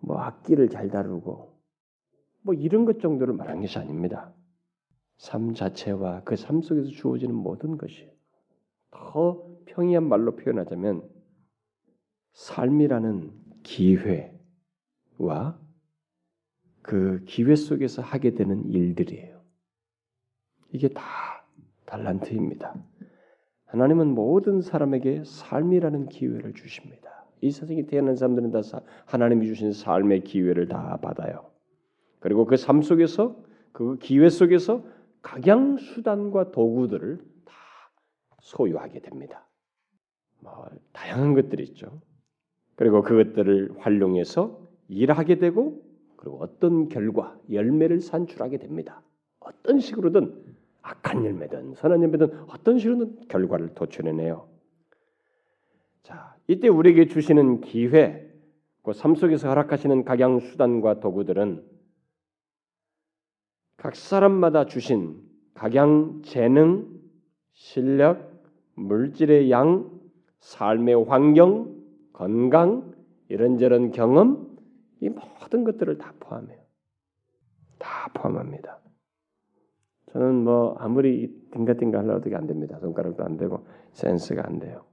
뭐 0.00 0.18
악기를 0.18 0.68
잘 0.68 0.88
다루고 0.88 1.51
뭐 2.42 2.54
이런 2.54 2.84
것 2.84 3.00
정도를 3.00 3.34
말한 3.34 3.60
것이 3.60 3.78
아닙니다. 3.78 4.32
삶 5.16 5.54
자체와 5.54 6.22
그 6.24 6.34
삶 6.34 6.60
속에서 6.60 6.88
주어지는 6.88 7.34
모든 7.34 7.78
것이 7.78 8.10
더 8.90 9.46
평이한 9.66 10.08
말로 10.08 10.34
표현하자면 10.36 11.08
삶이라는 12.32 13.32
기회와 13.62 14.32
그 16.82 17.24
기회 17.26 17.54
속에서 17.54 18.02
하게 18.02 18.34
되는 18.34 18.68
일들이에요. 18.68 19.40
이게 20.72 20.88
다 20.88 21.02
달란트입니다. 21.86 22.74
하나님은 23.66 24.08
모든 24.08 24.60
사람에게 24.60 25.22
삶이라는 25.24 26.08
기회를 26.08 26.54
주십니다. 26.54 27.26
이 27.40 27.50
세상에 27.50 27.86
태어난 27.86 28.16
사람들은 28.16 28.50
다 28.50 28.60
하나님이 29.06 29.46
주신 29.46 29.72
삶의 29.72 30.24
기회를 30.24 30.68
다 30.68 30.96
받아요. 31.00 31.51
그리고 32.22 32.46
그 32.46 32.56
삶 32.56 32.82
속에서 32.82 33.36
그 33.72 33.98
기회 33.98 34.28
속에서 34.30 34.84
각양 35.22 35.76
수단과 35.76 36.50
도구들을 36.52 37.18
다 37.44 37.54
소유하게 38.40 39.00
됩니다. 39.00 39.46
뭐 40.40 40.66
다양한 40.92 41.34
것들이 41.34 41.64
있죠. 41.64 42.00
그리고 42.76 43.02
그것들을 43.02 43.74
활용해서 43.78 44.60
일하게 44.88 45.38
되고 45.38 45.82
그리고 46.16 46.38
어떤 46.40 46.88
결과 46.88 47.36
열매를 47.50 48.00
산출하게 48.00 48.58
됩니다. 48.58 49.02
어떤 49.40 49.80
식으로든 49.80 50.54
악한 50.82 51.24
열매든 51.24 51.74
선한 51.74 52.02
열매든 52.02 52.44
어떤 52.48 52.78
식으로든 52.78 53.28
결과를 53.28 53.74
도출해내요. 53.74 54.48
자, 56.02 56.36
이때 56.46 56.68
우리에게 56.68 57.06
주시는 57.06 57.60
기회, 57.60 58.28
그 58.82 58.92
삶 58.92 59.14
속에서 59.14 59.48
허락하시는 59.48 60.04
각양 60.04 60.40
수단과 60.40 61.00
도구들은 61.00 61.64
각 63.82 63.96
사람마다 63.96 64.66
주신 64.66 65.20
각양 65.54 66.22
재능, 66.22 66.86
실력, 67.52 68.30
물질의 68.76 69.50
양, 69.50 69.90
삶의 70.38 71.04
환경, 71.08 71.82
건강, 72.12 72.94
이런저런 73.26 73.90
경험, 73.90 74.56
이 75.00 75.08
모든 75.08 75.64
것들을 75.64 75.98
다 75.98 76.14
포함해요. 76.20 76.60
다 77.80 78.08
포함합니다. 78.14 78.78
저는 80.12 80.44
뭐 80.44 80.76
아무리 80.78 81.48
딩가딩가 81.50 81.98
하려고 81.98 82.18
어떻게 82.18 82.36
안 82.36 82.46
됩니다. 82.46 82.78
손가락도 82.78 83.24
안 83.24 83.36
되고 83.36 83.66
센스가 83.94 84.46
안 84.46 84.60
돼요. 84.60 84.84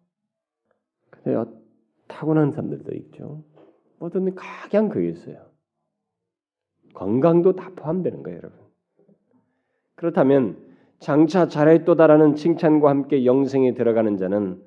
근데 1.11 1.35
어, 1.35 1.45
타고난 2.07 2.49
사람들도 2.49 2.95
있죠. 2.95 3.43
뭐든 3.99 4.33
각양 4.33 4.89
그게 4.89 5.09
있어요. 5.09 5.45
건강도 6.95 7.55
다 7.55 7.69
포함되는 7.75 8.23
거예요, 8.23 8.39
여러분. 8.39 8.68
그렇다면 9.99 10.55
장차 10.99 11.49
잘했도다라는 11.49 12.35
칭찬과 12.35 12.89
함께 12.89 13.25
영생에 13.25 13.73
들어가는 13.73 14.15
자는 14.15 14.57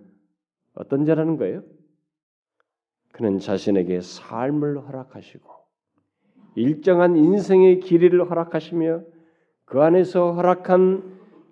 어떤 0.74 1.06
자라는 1.06 1.38
거예요? 1.38 1.62
그는 3.12 3.38
자신에게 3.38 4.02
삶을 4.02 4.86
허락하시고 4.86 5.48
일정한 6.56 7.16
인생의 7.16 7.80
길이를 7.80 8.28
허락하시며 8.28 9.04
그 9.64 9.80
안에서 9.80 10.32
허락한 10.32 11.02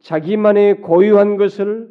자기만의 0.01 0.83
고유한 0.83 1.39
것을 1.39 1.91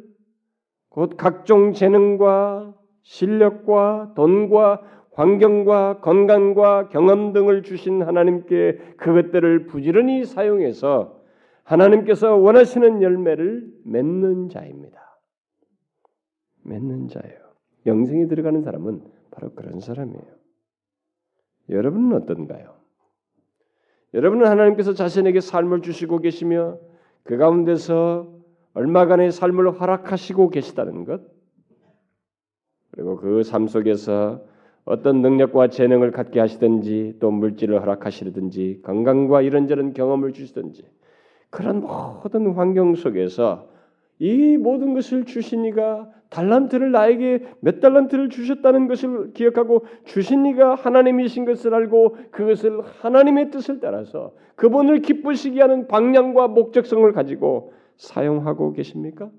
곧 0.90 1.16
각종 1.16 1.72
재능과 1.72 2.72
실력과 3.02 4.12
돈과 4.14 4.82
환경과 5.14 5.98
건강과 6.02 6.90
경험 6.90 7.32
등을 7.32 7.64
주신 7.64 8.02
하나님께 8.02 8.94
그것들을 8.96 9.66
부지런히 9.66 10.24
사용해서 10.24 11.19
하나님께서 11.70 12.34
원하시는 12.34 13.00
열매를 13.00 13.72
맺는 13.84 14.48
자입니다. 14.48 15.20
맺는 16.64 17.06
자예요. 17.08 17.38
영생에 17.86 18.26
들어가는 18.26 18.62
사람은 18.62 19.04
바로 19.30 19.52
그런 19.54 19.78
사람이에요. 19.78 20.24
여러분은 21.68 22.16
어떤가요? 22.16 22.74
여러분은 24.14 24.46
하나님께서 24.46 24.94
자신에게 24.94 25.40
삶을 25.40 25.82
주시고 25.82 26.18
계시며 26.18 26.78
그 27.22 27.36
가운데서 27.36 28.34
얼마간의 28.74 29.30
삶을 29.30 29.70
허락하시고 29.80 30.50
계시다는 30.50 31.04
것, 31.04 31.22
그리고 32.90 33.16
그 33.16 33.42
삶 33.44 33.68
속에서 33.68 34.44
어떤 34.84 35.22
능력과 35.22 35.68
재능을 35.68 36.10
갖게 36.10 36.40
하시든지 36.40 37.18
또 37.20 37.30
물질을 37.30 37.80
허락하시든지 37.80 38.80
건강과 38.82 39.42
이런저런 39.42 39.92
경험을 39.92 40.32
주시든지 40.32 40.99
그런 41.50 41.80
모든 41.80 42.52
환경 42.52 42.94
속에서 42.94 43.68
이 44.18 44.56
모든 44.56 44.94
것을 44.94 45.24
주신 45.24 45.64
이가 45.64 46.08
달란트를 46.28 46.92
나에게 46.92 47.44
몇 47.60 47.80
달란트를 47.80 48.28
주셨다는 48.28 48.86
것을 48.86 49.32
기억하고 49.32 49.84
주신 50.04 50.46
이가 50.46 50.76
하나님이신 50.76 51.44
것을 51.44 51.74
알고 51.74 52.16
그것을 52.30 52.80
하나님의 52.82 53.50
뜻을 53.50 53.80
따라서 53.80 54.32
그분을 54.54 55.00
기쁘시게 55.00 55.60
하는 55.60 55.88
방향과 55.88 56.48
목적성을 56.48 57.10
가지고 57.12 57.72
사용하고 57.96 58.72
계십니까? 58.72 59.30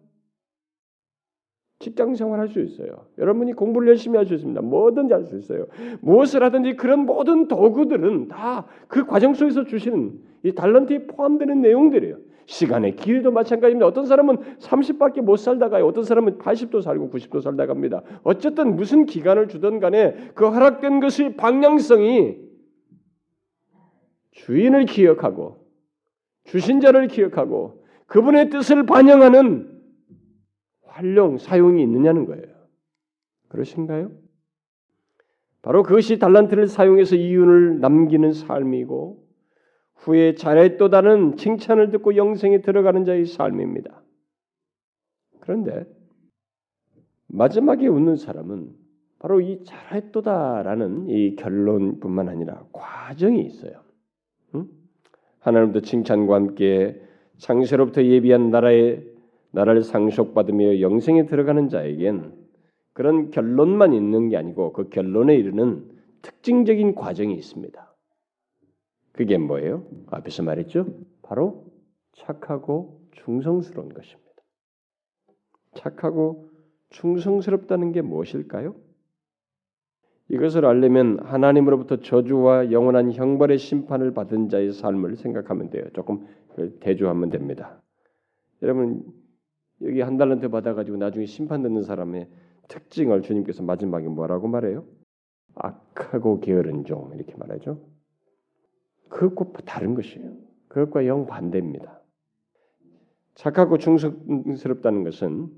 직장 1.82 2.16
생활할 2.16 2.48
수 2.48 2.62
있어요. 2.62 3.06
여러분이 3.18 3.54
공부를 3.54 3.90
열심히 3.90 4.16
할 4.16 4.26
수 4.26 4.34
있습니다. 4.36 4.62
뭐든지 4.62 5.14
할 5.14 5.26
수 5.26 5.38
있어요. 5.38 5.66
무엇을 6.00 6.42
하든지 6.44 6.78
그런 6.78 7.06
모든 7.06 7.48
도구들은 7.50 8.30
다 8.30 8.66
그 8.88 9.06
과정 9.06 9.34
속에서 9.34 9.66
주시는 9.66 10.14
이 10.44 10.54
달란트에 10.54 11.08
포함되는 11.08 11.62
내용들이에요. 11.62 12.18
시간의 12.46 12.96
길이도 12.96 13.32
마찬가지입니다. 13.32 13.86
어떤 13.86 14.06
사람은 14.06 14.38
30밖에 14.60 15.22
못 15.22 15.38
살다가요. 15.38 15.86
어떤 15.86 16.04
사람은 16.04 16.38
80도 16.40 16.82
살고 16.82 17.10
90도 17.10 17.42
살다 17.42 17.66
갑니다. 17.66 18.02
어쨌든 18.24 18.76
무슨 18.76 19.06
기간을 19.06 19.48
주든 19.48 19.80
간에 19.80 20.16
그 20.34 20.48
허락된 20.48 21.00
것의 21.00 21.36
방향성이 21.38 22.38
주인을 24.32 24.86
기억하고 24.86 25.66
주신 26.46 26.82
자를 26.82 27.08
기억하고 27.08 27.84
그분의 28.08 28.50
뜻을 28.50 28.86
반영하는 28.86 29.70
활용, 30.92 31.38
사용이 31.38 31.82
있느냐는 31.84 32.26
거예요. 32.26 32.44
그러신가요? 33.50 34.12
바로 35.62 35.84
그것이 35.84 36.20
달란트를 36.20 36.68
사용해서 36.68 37.16
이윤을 37.16 37.80
남기는 37.80 38.34
삶이고 38.34 39.24
후에 39.96 40.34
잘했도다는 40.36 41.38
칭찬을 41.38 41.92
듣고 41.92 42.16
영생에 42.16 42.62
들어가는 42.62 43.06
자의 43.06 43.26
삶입니다. 43.26 44.02
그런데 45.40 45.86
마지막에 47.28 47.88
웃는 47.88 48.16
사람은 48.16 48.76
바로 49.20 49.40
이 49.40 49.64
잘했도다라는 49.64 51.10
이 51.10 51.36
결론뿐만 51.36 52.28
아니라 52.28 52.66
과정이 52.74 53.42
있어요. 53.44 53.84
응? 54.56 54.68
하나님도 55.40 55.82
칭찬과 55.82 56.36
함께 56.36 57.00
창세로부터 57.38 58.04
예비한 58.04 58.50
나라의 58.50 59.11
나라를 59.52 59.84
상속받으며 59.84 60.82
영생에 60.82 61.26
들어가는 61.26 61.70
자에겐 61.70 62.34
그런 62.94 63.32
결론만 63.32 63.94
있는 63.94 64.30
게 64.30 64.38
아니고 64.38 64.74
그 64.74 64.90
결론에 64.90 65.36
이르는 65.36 65.90
특징적인 66.22 66.96
과정이 66.96 67.34
있습니다. 67.36 67.96
그게 69.14 69.38
뭐예요? 69.38 69.86
앞에서 70.08 70.44
말했죠. 70.44 70.88
바로 71.22 71.66
착하고 72.14 73.02
충성스러운 73.12 73.90
것입니다. 73.90 74.32
착하고 75.74 76.50
충성스럽다는 76.90 77.92
게 77.92 78.02
무엇일까요? 78.02 78.76
이것을 80.30 80.66
알려면 80.66 81.20
하나님으로부터 81.24 81.98
저주와 81.98 82.72
영원한 82.72 83.12
형벌의 83.12 83.58
심판을 83.58 84.14
받은 84.14 84.50
자의 84.50 84.72
삶을 84.72 85.18
생각하면 85.18 85.70
돼요. 85.70 85.84
조금 85.94 86.26
대조하면 86.80 87.30
됩니다. 87.30 87.82
여러분 88.62 89.04
여기 89.84 90.02
한 90.02 90.18
달란트 90.18 90.50
받아가지고 90.50 90.98
나중에 90.98 91.26
심판 91.26 91.62
듣는 91.62 91.84
사람의 91.84 92.28
특징을 92.68 93.22
주님께서 93.22 93.64
마지막에 93.64 94.08
뭐라고 94.08 94.48
말해요? 94.48 94.86
악하고 95.56 96.40
게으른 96.40 96.86
종 96.86 97.12
이렇게 97.14 97.36
말하죠. 97.36 97.82
그것과 99.10 99.64
다른 99.66 99.96
것이에요. 99.96 100.32
그것과 100.68 101.06
영 101.06 101.26
반대입니다. 101.26 102.02
착하고 103.36 103.78
충성스럽다는 103.78 105.04
것은 105.04 105.50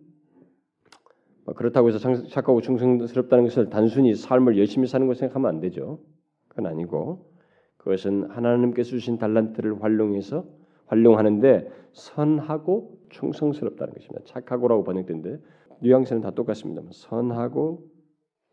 뭐 1.45 1.53
그렇다고 1.53 1.89
해서 1.89 1.99
착하고 2.27 2.61
충성스럽다는 2.61 3.43
것을 3.45 3.69
단순히 3.69 4.15
삶을 4.15 4.57
열심히 4.57 4.87
사는 4.87 5.05
것 5.07 5.17
생각하면 5.17 5.49
안 5.49 5.59
되죠. 5.59 5.99
그건 6.47 6.67
아니고 6.67 7.29
그것은 7.77 8.29
하나님께서 8.29 8.91
주신 8.91 9.17
달란트를 9.17 9.83
활용해서 9.83 10.45
활용하는데 10.85 11.69
선하고 11.91 12.97
충성스럽다는 13.13 13.93
것입니다. 13.93 14.21
착하고라고 14.25 14.83
번역된데 14.83 15.39
뉘앙스는 15.81 16.21
다 16.21 16.31
똑같습니다. 16.31 16.81
선하고 16.91 17.87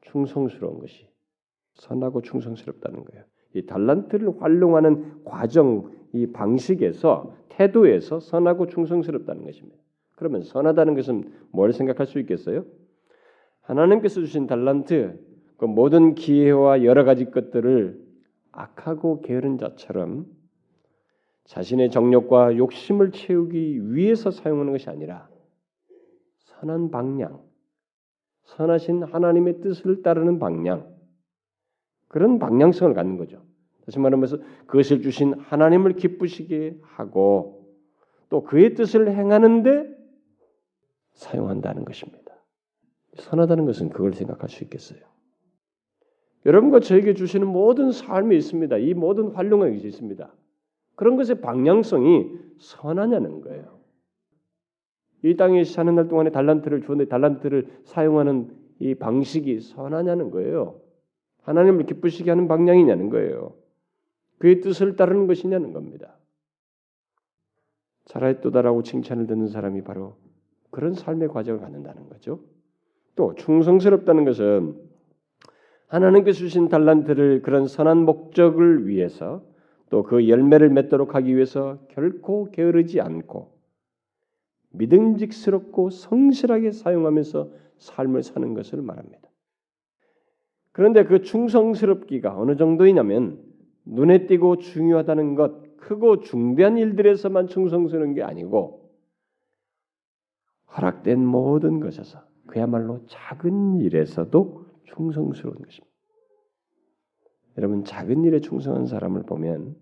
충성스러운 0.02 0.78
것이 0.78 1.08
선하고 1.74 2.22
충성스럽다는 2.22 3.04
거예요. 3.04 3.24
이 3.54 3.66
달란트를 3.66 4.40
활용하는 4.40 5.24
과정, 5.24 5.90
이 6.12 6.26
방식에서 6.26 7.34
태도에서 7.48 8.20
선하고 8.20 8.66
충성스럽다는 8.66 9.44
것입니다. 9.44 9.78
그러면 10.16 10.42
선하다는 10.42 10.94
것은 10.94 11.32
뭘 11.50 11.72
생각할 11.72 12.06
수 12.06 12.18
있겠어요? 12.20 12.64
하나님께서 13.62 14.20
주신 14.20 14.46
달란트, 14.46 15.18
그 15.56 15.64
모든 15.64 16.14
기회와 16.14 16.84
여러 16.84 17.04
가지 17.04 17.30
것들을 17.30 18.00
악하고 18.52 19.22
게으른 19.22 19.58
자처럼 19.58 20.26
자신의 21.50 21.90
정욕과 21.90 22.58
욕심을 22.58 23.10
채우기 23.10 23.92
위해서 23.92 24.30
사용하는 24.30 24.70
것이 24.70 24.88
아니라 24.88 25.28
선한 26.38 26.92
방향, 26.92 27.42
선하신 28.44 29.02
하나님의 29.02 29.60
뜻을 29.60 30.02
따르는 30.02 30.38
방향, 30.38 30.94
그런 32.06 32.38
방향성을 32.38 32.94
갖는 32.94 33.16
거죠. 33.16 33.42
다시 33.84 33.98
말하면서 33.98 34.38
그것을 34.66 35.02
주신 35.02 35.34
하나님을 35.40 35.94
기쁘시게 35.94 36.78
하고 36.82 37.66
또 38.28 38.44
그의 38.44 38.74
뜻을 38.74 39.10
행하는데 39.10 39.88
사용한다는 41.14 41.84
것입니다. 41.84 42.32
선하다는 43.14 43.64
것은 43.66 43.88
그걸 43.88 44.14
생각할 44.14 44.48
수 44.50 44.62
있겠어요. 44.62 45.00
여러분과 46.46 46.78
저에게 46.78 47.14
주시는 47.14 47.48
모든 47.48 47.90
삶이 47.90 48.36
있습니다. 48.36 48.76
이 48.76 48.94
모든 48.94 49.32
활용이 49.32 49.78
있습니다. 49.78 50.32
그런 51.00 51.16
것의 51.16 51.40
방향성이 51.40 52.30
선하냐는 52.58 53.40
거예요. 53.40 53.80
이 55.22 55.34
땅에 55.34 55.64
사는 55.64 55.94
날 55.94 56.08
동안에 56.08 56.28
달란트를 56.28 56.82
주었는데 56.82 57.08
달란트를 57.08 57.68
사용하는 57.84 58.54
이 58.80 58.94
방식이 58.94 59.60
선하냐는 59.60 60.30
거예요. 60.30 60.78
하나님을 61.40 61.86
기쁘시게 61.86 62.30
하는 62.30 62.48
방향이냐는 62.48 63.08
거예요. 63.08 63.54
그의 64.40 64.60
뜻을 64.60 64.96
따르는 64.96 65.26
것이냐는 65.26 65.72
겁니다. 65.72 66.18
잘했도다라고 68.04 68.82
칭찬을 68.82 69.26
듣는 69.26 69.48
사람이 69.48 69.82
바로 69.84 70.18
그런 70.70 70.92
삶의 70.92 71.28
과정을 71.28 71.60
갖는다는 71.60 72.10
거죠. 72.10 72.40
또 73.16 73.34
충성스럽다는 73.36 74.26
것은 74.26 74.78
하나님께 75.86 76.32
주신 76.32 76.68
달란트를 76.68 77.40
그런 77.40 77.66
선한 77.66 78.04
목적을 78.04 78.86
위해서 78.86 79.48
또 79.90 80.04
그 80.04 80.28
열매를 80.28 80.70
맺도록 80.70 81.14
하기 81.14 81.34
위해서 81.34 81.78
결코 81.88 82.50
게으르지 82.50 83.00
않고 83.00 83.52
믿음직스럽고 84.70 85.90
성실하게 85.90 86.70
사용하면서 86.70 87.50
삶을 87.78 88.22
사는 88.22 88.54
것을 88.54 88.82
말합니다. 88.82 89.28
그런데 90.72 91.04
그 91.04 91.22
충성스럽기가 91.22 92.38
어느 92.38 92.56
정도이냐면 92.56 93.42
눈에 93.84 94.26
띄고 94.26 94.58
중요하다는 94.58 95.34
것, 95.34 95.76
크고 95.78 96.20
중대한 96.20 96.78
일들에서만 96.78 97.48
충성스러운 97.48 98.14
게 98.14 98.22
아니고 98.22 98.92
허락된 100.76 101.26
모든 101.26 101.80
것에서 101.80 102.22
그야말로 102.46 103.04
작은 103.06 103.80
일에서도 103.80 104.66
충성스러운 104.84 105.56
것입니다. 105.56 105.89
여러분 107.58 107.84
작은 107.84 108.24
일에 108.24 108.40
충성한 108.40 108.86
사람을 108.86 109.22
보면 109.24 109.76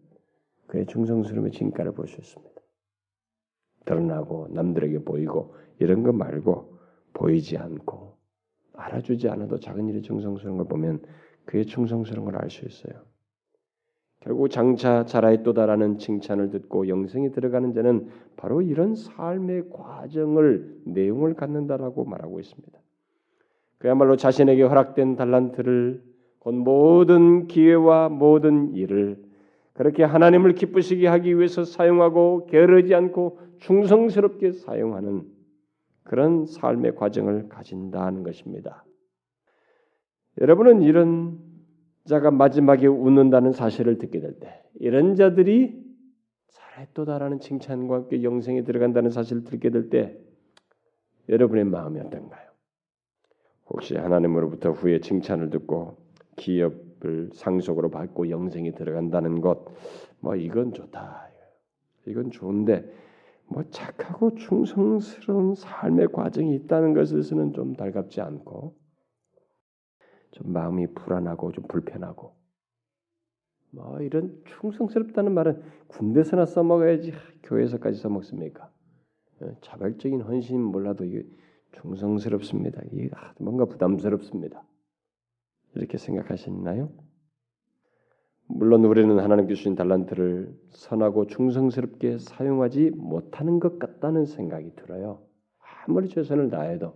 그의 0.66 0.86
충성스러움의 0.86 1.52
진가를 1.52 1.92
볼 1.92 2.06
수 2.06 2.20
있습니다. 2.20 2.54
드러나고 3.84 4.48
남들에게 4.50 5.04
보이고 5.04 5.54
이런 5.78 6.02
거 6.02 6.12
말고 6.12 6.78
보이지 7.14 7.56
않고 7.56 8.16
알아주지 8.74 9.28
않아도 9.30 9.58
작은 9.58 9.88
일에 9.88 10.00
충성스러운 10.02 10.58
걸 10.58 10.68
보면 10.68 11.00
그의 11.46 11.64
충성스러운 11.66 12.30
걸 12.30 12.36
알 12.36 12.50
수 12.50 12.66
있어요. 12.66 13.02
결국 14.20 14.50
장차 14.50 15.04
자라했도다라는 15.04 15.98
칭찬을 15.98 16.50
듣고 16.50 16.88
영생이 16.88 17.30
들어가는 17.30 17.72
자는 17.72 18.08
바로 18.36 18.60
이런 18.60 18.94
삶의 18.94 19.70
과정을 19.70 20.82
내용을 20.84 21.34
갖는다라고 21.34 22.04
말하고 22.04 22.40
있습니다. 22.40 22.78
그야말로 23.78 24.16
자신에게 24.16 24.62
허락된 24.64 25.16
달란트를 25.16 26.02
곧 26.48 26.54
모든 26.54 27.46
기회와 27.46 28.08
모든 28.08 28.74
일을 28.74 29.22
그렇게 29.74 30.02
하나님을 30.02 30.54
기쁘시게 30.54 31.06
하기 31.06 31.36
위해서 31.36 31.64
사용하고 31.64 32.46
게으르지 32.46 32.94
않고 32.94 33.38
충성스럽게 33.58 34.52
사용하는 34.52 35.24
그런 36.04 36.46
삶의 36.46 36.94
과정을 36.94 37.50
가진다는 37.50 38.22
것입니다. 38.22 38.86
여러분은 40.40 40.80
이런 40.80 41.38
자가 42.06 42.30
마지막에 42.30 42.86
웃는다는 42.86 43.52
사실을 43.52 43.98
듣게 43.98 44.18
될 44.20 44.40
때, 44.40 44.62
이런 44.80 45.16
자들이 45.16 45.84
잘했도다라는 46.48 47.40
칭찬과 47.40 47.94
함께 47.94 48.22
영생에 48.22 48.64
들어간다는 48.64 49.10
사실을 49.10 49.44
듣게 49.44 49.68
될 49.68 49.90
때, 49.90 50.18
여러분의 51.28 51.64
마음이 51.64 52.00
어떤가요? 52.00 52.48
혹시 53.66 53.96
하나님으로부터 53.96 54.70
후에 54.70 55.00
칭찬을 55.00 55.50
듣고 55.50 56.07
기업을 56.38 57.30
상속으로 57.34 57.90
받고 57.90 58.30
영생에 58.30 58.72
들어간다는 58.72 59.42
것, 59.42 59.66
뭐 60.20 60.34
이건 60.36 60.72
좋다. 60.72 61.28
이건 62.06 62.30
좋은데 62.30 62.90
뭐 63.46 63.64
착하고 63.70 64.34
충성스러운 64.34 65.54
삶의 65.54 66.08
과정이 66.08 66.54
있다는 66.54 66.94
것에서는 66.94 67.52
좀 67.52 67.74
달갑지 67.74 68.20
않고 68.20 68.74
좀 70.30 70.52
마음이 70.52 70.86
불안하고 70.94 71.52
좀 71.52 71.64
불편하고 71.66 72.34
뭐 73.70 74.00
이런 74.00 74.42
충성스럽다는 74.46 75.32
말은 75.32 75.62
군대에서나 75.88 76.46
써먹어야지 76.46 77.12
교회에서까지 77.42 77.98
써먹습니까? 77.98 78.70
어, 79.40 79.56
자발적인 79.60 80.22
헌신 80.22 80.62
몰라도 80.62 81.04
충성스럽습니다. 81.72 82.82
뭔가 83.38 83.66
부담스럽습니다. 83.66 84.64
이렇게 85.74 85.98
생각하시나요? 85.98 86.90
물론 88.46 88.84
우리는 88.84 89.18
하나님께 89.18 89.54
주신 89.54 89.74
달란트를 89.74 90.54
선하고 90.70 91.26
충성스럽게 91.26 92.18
사용하지 92.18 92.92
못하는 92.94 93.60
것 93.60 93.78
같다는 93.78 94.24
생각이 94.24 94.74
들어요. 94.74 95.20
아무리 95.86 96.08
최선을 96.08 96.50
다해도 96.50 96.94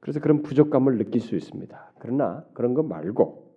그래서 0.00 0.20
그런 0.20 0.42
부족감을 0.42 0.98
느낄 0.98 1.20
수 1.20 1.36
있습니다. 1.36 1.92
그러나 1.98 2.44
그런 2.52 2.74
거 2.74 2.82
말고 2.82 3.52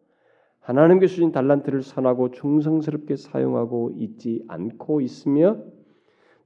하나님께 0.60 1.08
주신 1.08 1.32
달란트를 1.32 1.84
선하고 1.84 2.32
충성스럽게 2.32 3.18
사용하고 3.18 3.92
있지 3.96 4.44
않고 4.48 5.02
있으며 5.02 5.58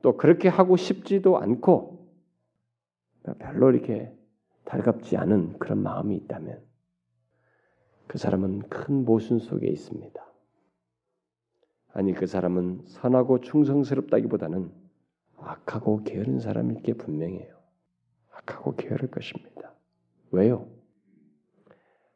또 0.01 0.17
그렇게 0.17 0.49
하고 0.49 0.77
싶지도 0.77 1.37
않고 1.37 2.07
별로 3.39 3.71
이렇게 3.71 4.11
달갑지 4.65 5.17
않은 5.17 5.59
그런 5.59 5.83
마음이 5.83 6.15
있다면 6.15 6.68
그 8.09 8.17
사람은 8.17 8.69
큰 8.69 9.05
모순 9.05 9.37
속에 9.37 9.67
있습니다. 9.67 10.19
아니 11.93 12.13
그 12.13 12.25
사람은 12.25 12.81
선하고 12.87 13.39
충성스럽다기보다는 13.39 14.71
악하고 15.37 16.01
게으른 16.01 16.39
사람일 16.39 16.81
게 16.81 16.93
분명해요. 16.93 17.55
악하고 18.31 18.75
게으를 18.77 19.11
것입니다. 19.11 19.75
왜요? 20.31 20.67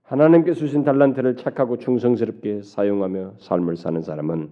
하나님께 0.01 0.55
주신 0.55 0.83
달란트를 0.83 1.37
착하고 1.37 1.77
충성스럽게 1.77 2.63
사용하며 2.63 3.35
삶을 3.37 3.77
사는 3.77 4.01
사람은 4.01 4.51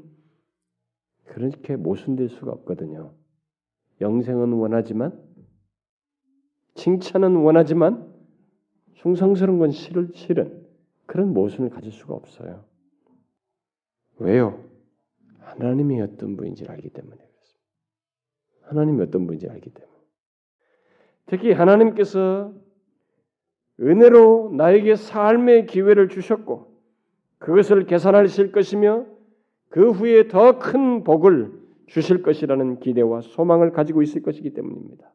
그렇게 1.26 1.76
모순될 1.76 2.30
수가 2.30 2.52
없거든요. 2.52 3.16
영생은 4.00 4.54
원하지만 4.54 5.20
칭찬은 6.76 7.36
원하지만 7.38 8.14
충성스러운 8.94 9.58
건 9.58 9.72
싫은, 9.72 10.12
싫은 10.14 10.61
그런 11.12 11.34
모순을 11.34 11.70
가질 11.72 11.92
수가 11.92 12.14
없어요. 12.14 12.64
왜요? 14.18 14.64
하나님이 15.40 16.00
어떤 16.00 16.38
분인지를 16.38 16.72
알기 16.72 16.88
때문에 16.88 17.18
그렇습니다. 17.18 17.68
하나님이 18.62 19.02
어떤 19.02 19.28
분인지 19.28 19.50
알기 19.50 19.72
때문에. 19.72 19.94
특히 21.26 21.52
하나님께서 21.52 22.54
은혜로 23.82 24.54
나에게 24.56 24.96
삶의 24.96 25.66
기회를 25.66 26.08
주셨고 26.08 26.78
그것을 27.40 27.88
계산하실 27.88 28.54
것이며 28.54 29.06
그 29.68 29.92
후에 29.92 30.30
더 30.30 30.60
큰 30.60 31.04
복을 31.04 31.52
주실 31.88 32.24
것이라는 32.24 32.80
기대와 32.80 33.20
소망을 33.20 33.74
가지고 33.74 34.02
있을 34.02 34.22
것이기 34.22 34.54
때문입니다. 34.54 35.12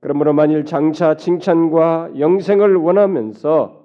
그러므로 0.00 0.32
만일 0.32 0.64
장차 0.64 1.16
칭찬과 1.16 2.18
영생을 2.18 2.76
원하면서 2.76 3.83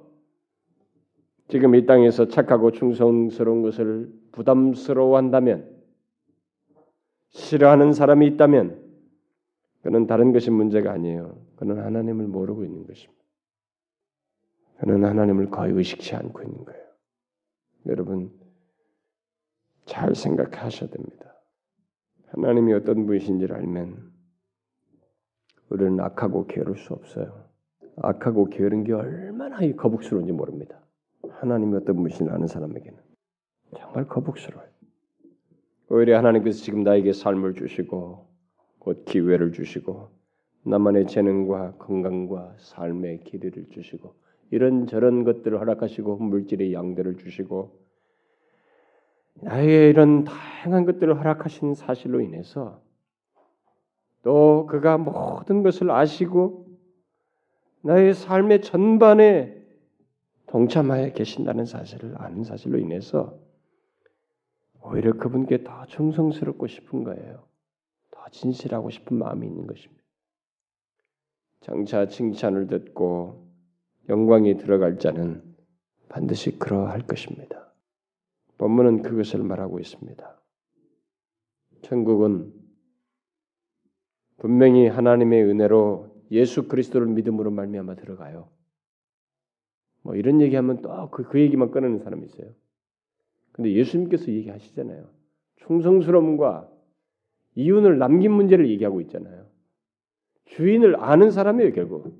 지금 1.49 1.73
이 1.73 1.85
땅에서 1.85 2.27
착하고 2.27 2.71
충성스러운 2.71 3.63
것을 3.63 4.13
부담스러워한다면 4.31 5.67
싫어하는 7.29 7.91
사람이 7.93 8.27
있다면 8.27 8.87
그는 9.81 10.05
다른 10.05 10.31
것이 10.31 10.51
문제가 10.51 10.91
아니에요. 10.91 11.41
그는 11.55 11.83
하나님을 11.83 12.27
모르고 12.27 12.63
있는 12.63 12.85
것입니다. 12.85 13.19
그는 14.77 15.03
하나님을 15.03 15.49
거의 15.49 15.73
의식치 15.73 16.15
않고 16.15 16.43
있는 16.43 16.65
거예요. 16.65 16.83
여러분 17.87 18.31
잘 19.85 20.13
생각하셔야 20.13 20.89
됩니다. 20.91 21.35
하나님이 22.27 22.73
어떤 22.73 23.07
분이신지를 23.07 23.55
알면 23.55 24.11
우리는 25.69 25.99
악하고 25.99 26.45
게으를 26.45 26.77
수 26.77 26.93
없어요. 26.93 27.49
악하고 27.97 28.49
게으른 28.49 28.83
게 28.83 28.93
얼마나 28.93 29.59
거북스러운지 29.75 30.31
모릅니다. 30.31 30.79
하나님이 31.39 31.77
어떤 31.77 31.95
분이신지 31.95 32.32
아는 32.32 32.47
사람에게는 32.47 32.97
정말 33.77 34.07
거북스러워요. 34.07 34.67
오히려 35.89 36.17
하나님께서 36.17 36.63
지금 36.63 36.84
나에게 36.84 37.13
삶을 37.13 37.55
주시고 37.55 38.27
곧 38.80 39.05
기회를 39.05 39.51
주시고 39.51 40.09
나만의 40.63 41.07
재능과 41.07 41.75
건강과 41.80 42.55
삶의 42.59 43.23
길이를 43.23 43.67
주시고 43.71 44.13
이런 44.51 44.88
저런 44.88 45.23
것들을 45.23 45.59
허락하시고 45.59 46.17
물질의 46.17 46.73
양들을 46.73 47.17
주시고 47.17 47.80
나에게 49.41 49.89
이런 49.89 50.25
다양한 50.25 50.86
것들을 50.86 51.17
허락하신 51.17 51.73
사실로 51.75 52.21
인해서 52.21 52.82
또 54.21 54.67
그가 54.67 54.97
모든 54.97 55.63
것을 55.63 55.91
아시고 55.91 56.67
나의 57.82 58.13
삶의 58.13 58.61
전반에 58.61 59.59
동참하여 60.49 61.13
계신다는 61.13 61.65
사실을 61.65 62.19
아는 62.19 62.43
사실로 62.43 62.79
인해서 62.79 63.39
오히려 64.81 65.13
그분께 65.13 65.63
더 65.63 65.85
충성스럽고 65.85 66.65
싶은 66.65 67.03
거예요. 67.03 67.47
더 68.09 68.27
진실하고 68.31 68.89
싶은 68.89 69.17
마음이 69.17 69.45
있는 69.45 69.67
것입니다. 69.67 70.03
장차 71.61 72.07
칭찬을 72.07 72.65
듣고 72.67 73.47
영광이 74.07 74.57
들어갈 74.57 74.97
자는 74.97 75.43
반드시 76.07 76.57
그러할 76.57 77.05
것입니다. 77.05 77.71
본문은 78.57 79.03
그것을 79.03 79.43
말하고 79.43 79.79
있습니다. 79.79 80.41
천국은 81.83 82.51
분명히 84.37 84.87
하나님의 84.87 85.43
은혜로 85.43 86.23
예수 86.31 86.67
그리스도를 86.67 87.07
믿음으로 87.07 87.51
말미암아 87.51 87.95
들어가요. 87.95 88.49
뭐 90.01 90.15
이런 90.15 90.41
얘기하면 90.41 90.81
또그 90.81 91.23
그 91.23 91.39
얘기만 91.39 91.71
꺼내는 91.71 91.99
사람이 91.99 92.25
있어요. 92.25 92.49
근데 93.51 93.73
예수님께서 93.73 94.31
얘기하시잖아요. 94.31 95.05
충성스러움과 95.57 96.69
이윤을 97.55 97.97
남긴 97.97 98.31
문제를 98.31 98.69
얘기하고 98.69 99.01
있잖아요. 99.01 99.45
주인을 100.45 100.95
아는 101.03 101.31
사람이에요, 101.31 101.73
결국. 101.73 102.17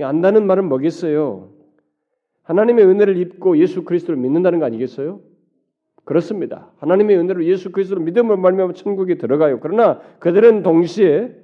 안다는 0.00 0.46
말은 0.46 0.68
뭐겠어요? 0.68 1.52
하나님의 2.44 2.84
은혜를 2.86 3.16
입고 3.18 3.58
예수 3.58 3.84
그리스도를 3.84 4.20
믿는다는 4.20 4.60
거 4.60 4.64
아니겠어요? 4.66 5.20
그렇습니다. 6.04 6.72
하나님의 6.78 7.18
은혜로 7.18 7.44
예수 7.44 7.70
그리스도를 7.70 8.02
믿음을 8.04 8.38
말미암아 8.38 8.72
천국에 8.72 9.18
들어가요. 9.18 9.60
그러나 9.60 10.00
그들은 10.20 10.62
동시에 10.62 11.36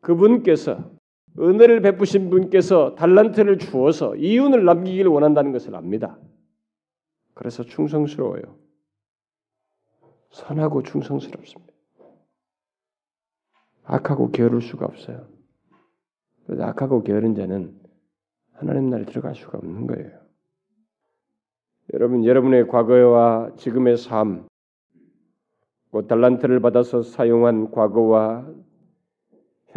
그분께서 0.00 0.95
은혜를 1.38 1.82
베푸신 1.82 2.30
분께서 2.30 2.94
달란트를 2.94 3.58
주어서 3.58 4.16
이윤을 4.16 4.64
남기기를 4.64 5.10
원한다는 5.10 5.52
것을 5.52 5.74
압니다. 5.74 6.18
그래서 7.34 7.62
충성스러워요. 7.62 8.42
선하고 10.30 10.82
충성스럽습니다. 10.82 11.72
악하고 13.84 14.30
게으를 14.30 14.60
수가 14.62 14.86
없어요. 14.86 15.28
그래서 16.46 16.64
악하고 16.64 17.02
게으른 17.02 17.34
자는 17.34 17.78
하나님 18.52 18.90
나라에 18.90 19.04
들어갈 19.04 19.34
수가 19.34 19.58
없는 19.58 19.86
거예요. 19.86 20.10
여러분, 21.92 22.24
여러분의 22.24 22.66
과거와 22.66 23.52
지금의 23.56 23.96
삶, 23.96 24.46
그 25.92 26.06
달란트를 26.06 26.60
받아서 26.60 27.02
사용한 27.02 27.70
과거와 27.70 28.46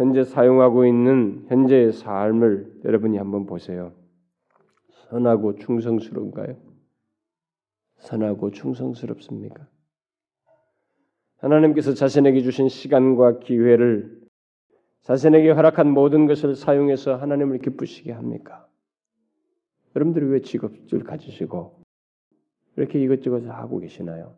현재 0.00 0.24
사용하고 0.24 0.86
있는 0.86 1.44
현재의 1.48 1.92
삶을 1.92 2.80
여러분이 2.86 3.18
한번 3.18 3.44
보세요. 3.44 3.92
선하고 5.10 5.56
충성스러운가요? 5.56 6.56
선하고 7.98 8.50
충성스럽습니까? 8.50 9.68
하나님께서 11.36 11.92
자신에게 11.92 12.40
주신 12.40 12.70
시간과 12.70 13.40
기회를 13.40 14.22
자신에게 15.02 15.50
허락한 15.50 15.90
모든 15.90 16.24
것을 16.26 16.54
사용해서 16.54 17.16
하나님을 17.16 17.58
기쁘시게 17.58 18.10
합니까? 18.10 18.66
여러분들이 19.94 20.24
왜 20.28 20.40
직업을 20.40 21.04
가지시고 21.04 21.78
이렇게 22.76 23.02
이것저것 23.02 23.46
하고 23.46 23.80
계시나요? 23.80 24.34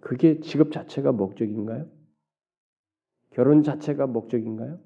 그게 0.00 0.40
직업 0.40 0.72
자체가 0.72 1.12
목적인가요? 1.12 1.95
결혼 3.36 3.62
자체가 3.62 4.06
목적인가요? 4.06 4.78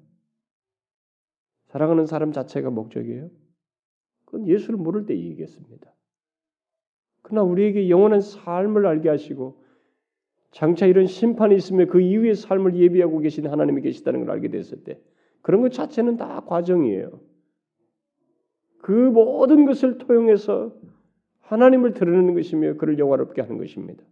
사랑하는 1.67 2.05
사람 2.05 2.33
자체가 2.33 2.69
목적이에요? 2.69 3.29
그건 4.25 4.45
예수를 4.45 4.77
모를 4.77 5.05
때 5.05 5.15
얘기겠습니다. 5.15 5.89
그러나 7.21 7.43
우리에게 7.43 7.87
영원한 7.87 8.19
삶을 8.19 8.85
알게 8.85 9.07
하시고 9.07 9.63
장차 10.51 10.85
이런 10.85 11.05
심판이 11.05 11.55
있으면 11.55 11.87
그 11.87 12.01
이후의 12.01 12.35
삶을 12.35 12.75
예비하고 12.75 13.19
계신 13.19 13.47
하나님이 13.47 13.83
계시다는 13.83 14.25
걸 14.25 14.31
알게 14.31 14.49
됐을 14.49 14.83
때 14.83 14.99
그런 15.41 15.61
것 15.61 15.71
자체는 15.71 16.17
다 16.17 16.41
과정이에요. 16.41 17.21
그 18.81 18.91
모든 18.91 19.65
것을 19.65 19.97
통해서 19.97 20.75
하나님을 21.39 21.93
드러내는 21.93 22.33
것이며 22.33 22.73
그를 22.73 22.99
영화롭게 22.99 23.39
하는 23.39 23.57
것입니다. 23.57 24.03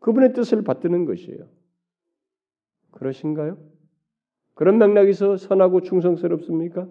그분의 0.00 0.32
뜻을 0.32 0.64
받드는 0.64 1.04
것이에요. 1.04 1.59
그러신가요? 2.92 3.58
그런 4.54 4.78
맥락에서 4.78 5.36
선하고 5.36 5.80
충성스럽습니까? 5.82 6.88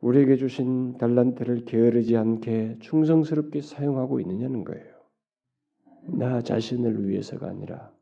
우리에게 0.00 0.36
주신 0.36 0.96
달란트를 0.96 1.64
게으르지 1.64 2.16
않게 2.16 2.78
충성스럽게 2.80 3.60
사용하고 3.62 4.20
있느냐는 4.20 4.64
거예요. 4.64 4.98
나 6.04 6.40
자신을 6.40 7.08
위해서가 7.08 7.48
아니라 7.48 7.92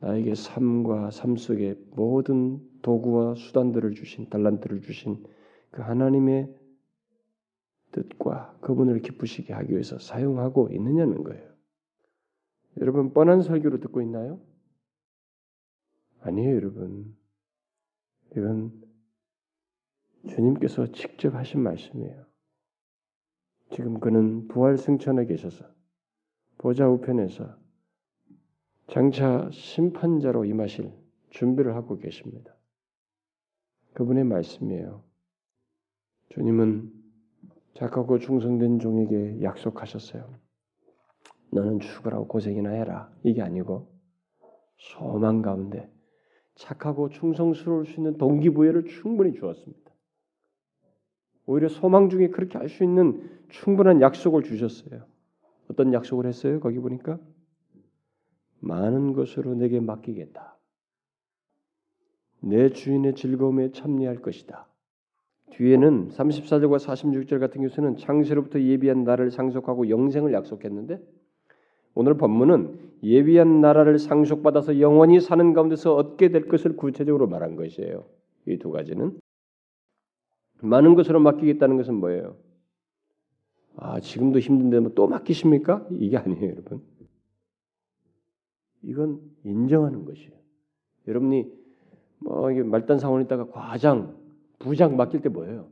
나에게 0.00 0.34
삶과 0.34 1.10
삶 1.10 1.36
속에 1.36 1.76
모든 1.92 2.60
도구와 2.82 3.34
수단들을 3.34 3.94
주신 3.94 4.28
달란트를 4.28 4.82
주신 4.82 5.24
그 5.70 5.82
하나님의 5.82 6.54
뜻과 7.92 8.58
그분을 8.60 9.00
기쁘시게 9.00 9.52
하기 9.54 9.72
위해서 9.72 9.98
사용하고 9.98 10.68
있느냐는 10.72 11.24
거예요. 11.24 11.48
여러분 12.80 13.14
뻔한 13.14 13.40
설교로 13.40 13.80
듣고 13.80 14.02
있나요? 14.02 14.38
아니에요, 16.20 16.56
여러분. 16.56 17.16
이건 18.32 18.72
주님께서 20.28 20.92
직접 20.92 21.34
하신 21.34 21.60
말씀이에요. 21.60 22.26
지금 23.70 24.00
그는 24.00 24.48
부활 24.48 24.76
승천에 24.76 25.26
계셔서 25.26 25.64
보좌 26.58 26.88
우편에서 26.88 27.56
장차 28.88 29.48
심판자로 29.50 30.44
임하실 30.44 30.92
준비를 31.30 31.74
하고 31.74 31.98
계십니다. 31.98 32.54
그분의 33.94 34.24
말씀이에요. 34.24 35.02
주님은 36.30 36.92
착하고 37.74 38.18
충성된 38.18 38.78
종에게 38.78 39.42
약속하셨어요. 39.42 40.38
너는 41.52 41.80
죽으라고 41.80 42.26
고생이나 42.28 42.70
해라. 42.70 43.12
이게 43.22 43.42
아니고 43.42 43.90
소망 44.78 45.42
가운데 45.42 45.90
착하고 46.56 47.10
충성스러울 47.10 47.86
수 47.86 48.00
있는 48.00 48.18
동기부여를 48.18 48.86
충분히 48.86 49.34
주었습니다. 49.34 49.92
오히려 51.46 51.68
소망 51.68 52.08
중에 52.08 52.28
그렇게 52.28 52.58
할 52.58 52.68
수 52.68 52.82
있는 52.82 53.30
충분한 53.48 54.00
약속을 54.00 54.42
주셨어요. 54.42 55.06
어떤 55.70 55.92
약속을 55.92 56.26
했어요? 56.26 56.58
거기 56.60 56.78
보니까 56.78 57.18
많은 58.60 59.12
것으로 59.12 59.54
내게 59.54 59.80
맡기겠다. 59.80 60.56
내 62.40 62.70
주인의 62.70 63.14
즐거움에 63.14 63.70
참여할 63.72 64.22
것이다. 64.22 64.66
뒤에는 65.52 66.08
34절과 66.08 66.78
46절 66.78 67.38
같은 67.38 67.66
경우는 67.66 67.96
창세로부터 67.96 68.60
예비한 68.60 69.04
나를 69.04 69.30
상속하고 69.30 69.88
영생을 69.88 70.32
약속했는데 70.32 71.00
오늘 71.96 72.14
본문은 72.14 72.78
예비한 73.02 73.62
나라를 73.62 73.98
상속받아서 73.98 74.80
영원히 74.80 75.18
사는 75.18 75.54
가운데서 75.54 75.94
얻게 75.94 76.28
될 76.28 76.46
것을 76.46 76.76
구체적으로 76.76 77.26
말한 77.26 77.56
것이에요. 77.56 78.04
이 78.46 78.58
두 78.58 78.70
가지는 78.70 79.18
많은 80.62 80.94
것으로 80.94 81.20
맡기겠다는 81.20 81.78
것은 81.78 81.94
뭐예요? 81.94 82.36
아 83.76 83.98
지금도 84.00 84.38
힘든데 84.38 84.80
뭐또 84.80 85.08
맡기십니까? 85.08 85.86
이게 85.90 86.18
아니에요, 86.18 86.50
여러분. 86.50 86.82
이건 88.82 89.20
인정하는 89.44 90.04
것이에요. 90.04 90.32
여러분이 91.08 91.50
뭐 92.18 92.50
말단 92.50 92.98
상원에 92.98 93.24
있다가 93.24 93.46
과장, 93.48 94.16
부장 94.58 94.96
맡길 94.96 95.22
때 95.22 95.28
뭐예요? 95.30 95.68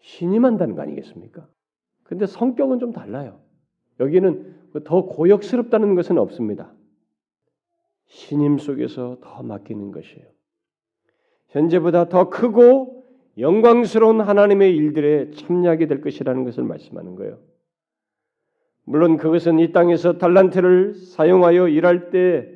신임한다는 0.00 0.74
거 0.74 0.82
아니겠습니까? 0.82 1.48
근데 2.02 2.26
성격은 2.26 2.80
좀 2.80 2.92
달라요. 2.92 3.40
여기는 4.00 4.61
더 4.80 5.06
고역스럽다는 5.06 5.94
것은 5.94 6.18
없습니다. 6.18 6.72
신임 8.06 8.58
속에서 8.58 9.18
더 9.22 9.42
맡기는 9.42 9.90
것이에요. 9.92 10.26
현재보다 11.48 12.08
더 12.08 12.28
크고 12.28 13.04
영광스러운 13.38 14.20
하나님의 14.20 14.76
일들에 14.76 15.30
참여하게 15.32 15.86
될 15.86 16.00
것이라는 16.00 16.44
것을 16.44 16.64
말씀하는 16.64 17.14
거예요. 17.14 17.38
물론 18.84 19.16
그것은 19.16 19.58
이 19.58 19.72
땅에서 19.72 20.18
달란트를 20.18 20.94
사용하여 20.94 21.68
일할 21.68 22.10
때 22.10 22.48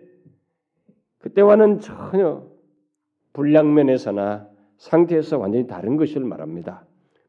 그때와는 1.19 1.81
전혀 1.81 2.47
불량면에서나 3.33 4.49
상태에서 4.79 5.39
완전히 5.39 5.67
다른 5.67 5.97
것을 5.97 6.23
말합니다. 6.23 6.85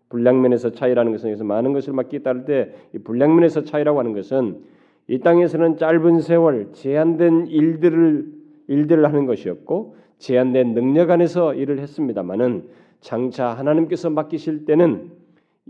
불량면에서 0.09 0.71
차이라는 0.71 1.11
것은 1.11 1.29
여기서 1.29 1.43
많은 1.43 1.73
것을 1.73 1.93
맡기 1.93 2.23
따를 2.23 2.45
때 2.45 2.73
이 2.93 2.97
불량면에서 2.99 3.63
차이라고 3.63 3.99
하는 3.99 4.13
것은 4.13 4.63
이 5.07 5.19
땅에서는 5.19 5.77
짧은 5.77 6.21
세월 6.21 6.73
제한된 6.73 7.47
일들을 7.47 8.37
일들을 8.67 9.05
하는 9.05 9.25
것이었고 9.25 9.95
제한된 10.17 10.73
능력 10.73 11.09
안에서 11.11 11.53
일을 11.53 11.79
했습니다마는 11.79 12.67
장차 12.99 13.49
하나님께서 13.49 14.09
맡기실 14.09 14.65
때는 14.65 15.11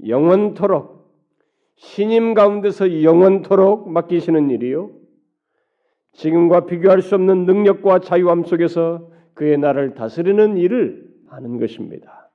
영원토록 0.07 0.97
신임 1.75 2.33
가운데서 2.33 3.03
영원토록 3.03 3.89
맡기시는 3.89 4.49
일이요 4.49 4.91
지금과 6.13 6.65
비교할 6.65 7.03
수 7.03 7.13
없는 7.13 7.45
능력과 7.45 7.99
자유함 7.99 8.43
속에서 8.43 9.11
그의 9.35 9.59
나를 9.59 9.93
다스리는 9.93 10.57
일을 10.57 11.07
하는 11.27 11.59
것입니다. 11.59 12.31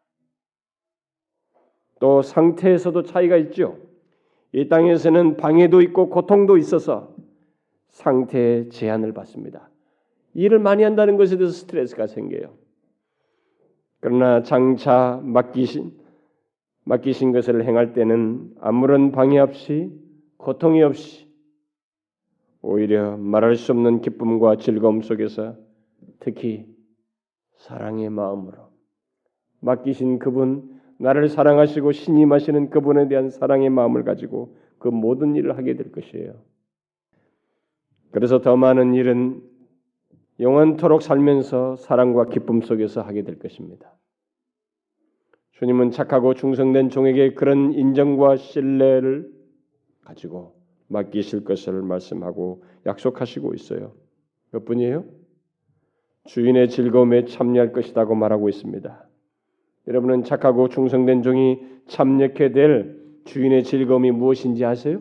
또 1.98 2.22
상태에서도 2.22 3.03
차이가 3.03 3.36
있죠. 3.38 3.78
이 4.53 4.68
땅에서는 4.68 5.36
방해도 5.36 5.80
있고 5.82 6.09
고통도 6.09 6.59
있어서 6.59 7.14
상태에 7.88 8.68
제한을 8.68 9.12
받습니다. 9.12 9.70
일을 10.34 10.59
많이 10.59 10.82
한다는 10.82 11.16
것에 11.16 11.36
대해서 11.36 11.53
스트레스가 11.55 12.07
생겨요. 12.07 12.55
그러나 14.00 14.42
장차 14.42 15.20
맡기신 15.22 15.92
맡기신 16.84 17.32
것을 17.32 17.64
행할 17.64 17.92
때는 17.92 18.55
아무런 18.61 19.12
방해 19.12 19.38
없이 19.38 19.92
고통이 20.36 20.82
없이 20.82 21.28
오히려 22.61 23.16
말할 23.16 23.57
수 23.57 23.72
없는 23.72 24.00
기쁨과 24.00 24.57
즐거움 24.57 25.03
속에서 25.03 25.57
특히 26.18 26.66
사랑의 27.57 28.11
마음으로 28.11 28.70
맡기신 29.61 30.18
그분 30.18 30.71
나를 31.03 31.28
사랑하시고 31.28 31.90
신임하시는 31.90 32.70
그분에 32.70 33.09
대한 33.09 33.28
사랑의 33.28 33.70
마음을 33.70 34.05
가지고 34.05 34.57
그 34.78 34.86
모든 34.86 35.34
일을 35.34 35.59
하게 35.59 35.74
될 35.74 35.90
것이에요. 35.90 36.34
그래서 38.12 38.40
더 38.40 38.57
많은 38.57 38.94
일은 38.94 39.42
영원토록 40.38 41.03
살면서 41.03 41.74
사랑과 41.76 42.26
기쁨 42.26 42.61
속에서 42.61 43.03
하게 43.03 43.22
될 43.22 43.40
것입니다. 43.40 43.92
주님은 45.53 45.90
착하고 45.90 46.34
충성된 46.34 46.90
종에게 46.90 47.34
그런 47.34 47.72
인정과 47.72 48.36
신뢰를 48.36 49.28
가지고 50.05 50.55
맡기실 50.86 51.44
것을 51.44 51.82
말씀하고 51.82 52.62
약속하시고 52.86 53.55
있어요. 53.55 53.92
몇 54.53 54.64
분이에요? 54.64 55.05
주인의 56.26 56.68
즐거움에 56.68 57.24
참여할 57.24 57.72
것이라고 57.72 58.14
말하고 58.14 58.48
있습니다. 58.48 59.01
여러분은 59.89 60.24
착하고 60.24 60.68
충성된 60.68 61.22
종이 61.22 61.61
참여케 61.87 62.53
될 62.53 63.01
주인의 63.24 63.64
즐거움이 63.64 64.11
무엇인지 64.12 64.64
아세요? 64.64 65.01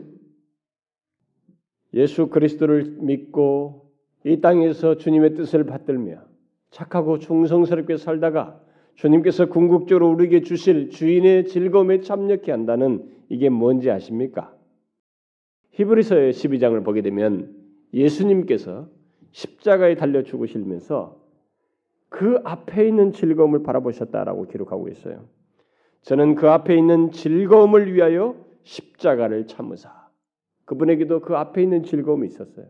예수 1.94 2.28
그리스도를 2.28 2.98
믿고 3.00 3.92
이 4.26 4.40
땅에서 4.42 4.96
주님의 4.96 5.36
뜻을 5.36 5.66
받들며 5.66 6.22
착하고 6.72 7.20
충성스럽게 7.20 7.98
살다가 7.98 8.60
주님께서 8.96 9.48
궁극적으로 9.48 10.10
우리에게 10.12 10.42
주실 10.42 10.90
주인의 10.90 11.46
즐거움에 11.46 12.02
참여케 12.02 12.52
한다는 12.52 13.10
이게 13.30 13.50
뭔지 13.50 13.90
아십니까? 13.90 14.54
히브리서의 15.72 16.34
12장을 16.34 16.84
보게 16.84 17.02
되면 17.02 17.56
예수님께서 17.94 18.90
십자가에 19.32 19.96
달려 19.96 20.24
죽으시면서 20.24 21.20
그 22.12 22.41
앞에 22.43 22.86
있는 22.86 23.14
즐거움을 23.14 23.64
바라보셨다라고 23.64 24.47
기록하고 24.47 24.89
있어요. 24.89 25.30
저는 26.01 26.36
그 26.36 26.49
앞에 26.49 26.78
있는 26.78 27.12
즐거움을 27.12 27.93
위하여 27.93 28.36
십자가를 28.64 29.47
참으사. 29.47 30.09
그분에게도 30.66 31.22
그 31.22 31.38
앞에 31.38 31.64
있는 31.64 31.84
즐거움이 31.84 32.28
있었어요. 32.28 32.68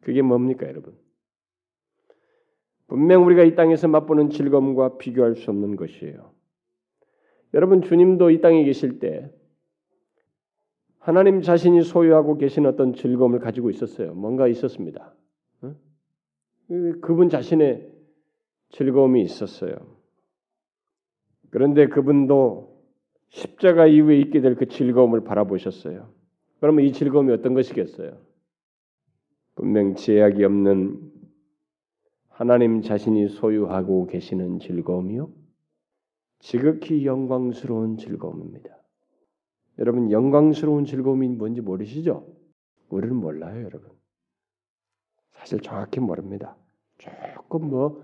그게 0.00 0.22
뭡니까, 0.22 0.66
여러분? 0.66 0.98
분명 2.88 3.24
우리가 3.26 3.44
이 3.44 3.54
땅에서 3.54 3.86
맛보는 3.86 4.30
즐거움과 4.30 4.98
비교할 4.98 5.36
수 5.36 5.52
없는 5.52 5.76
것이에요. 5.76 6.32
여러분, 7.54 7.80
주님도 7.80 8.30
이 8.30 8.40
땅에 8.40 8.64
계실 8.64 8.98
때 8.98 9.32
하나님 10.98 11.42
자신이 11.42 11.82
소유하고 11.82 12.38
계신 12.38 12.66
어떤 12.66 12.92
즐거움을 12.92 13.38
가지고 13.38 13.70
있었어요. 13.70 14.14
뭔가 14.14 14.48
있었습니다. 14.48 15.14
그분 17.00 17.28
자신의 17.28 17.90
즐거움이 18.70 19.22
있었어요. 19.22 19.74
그런데 21.50 21.88
그분도 21.88 22.74
십자가 23.30 23.86
이후에 23.86 24.18
있게 24.18 24.40
될 24.40 24.54
그 24.56 24.66
즐거움을 24.66 25.24
바라보셨어요. 25.24 26.08
그러면 26.60 26.84
이 26.84 26.92
즐거움이 26.92 27.32
어떤 27.32 27.54
것이겠어요? 27.54 28.18
분명 29.54 29.94
제약이 29.94 30.44
없는 30.44 31.12
하나님 32.28 32.82
자신이 32.82 33.28
소유하고 33.28 34.06
계시는 34.06 34.58
즐거움이요. 34.58 35.30
지극히 36.40 37.06
영광스러운 37.06 37.96
즐거움입니다. 37.96 38.70
여러분 39.78 40.10
영광스러운 40.10 40.84
즐거움이 40.84 41.28
뭔지 41.28 41.60
모르시죠? 41.60 42.26
우리는 42.88 43.16
몰라요, 43.16 43.64
여러분. 43.64 43.90
사실 45.44 45.60
정확히 45.60 46.00
모릅니다. 46.00 46.56
조금 46.96 47.68
뭐 47.68 48.02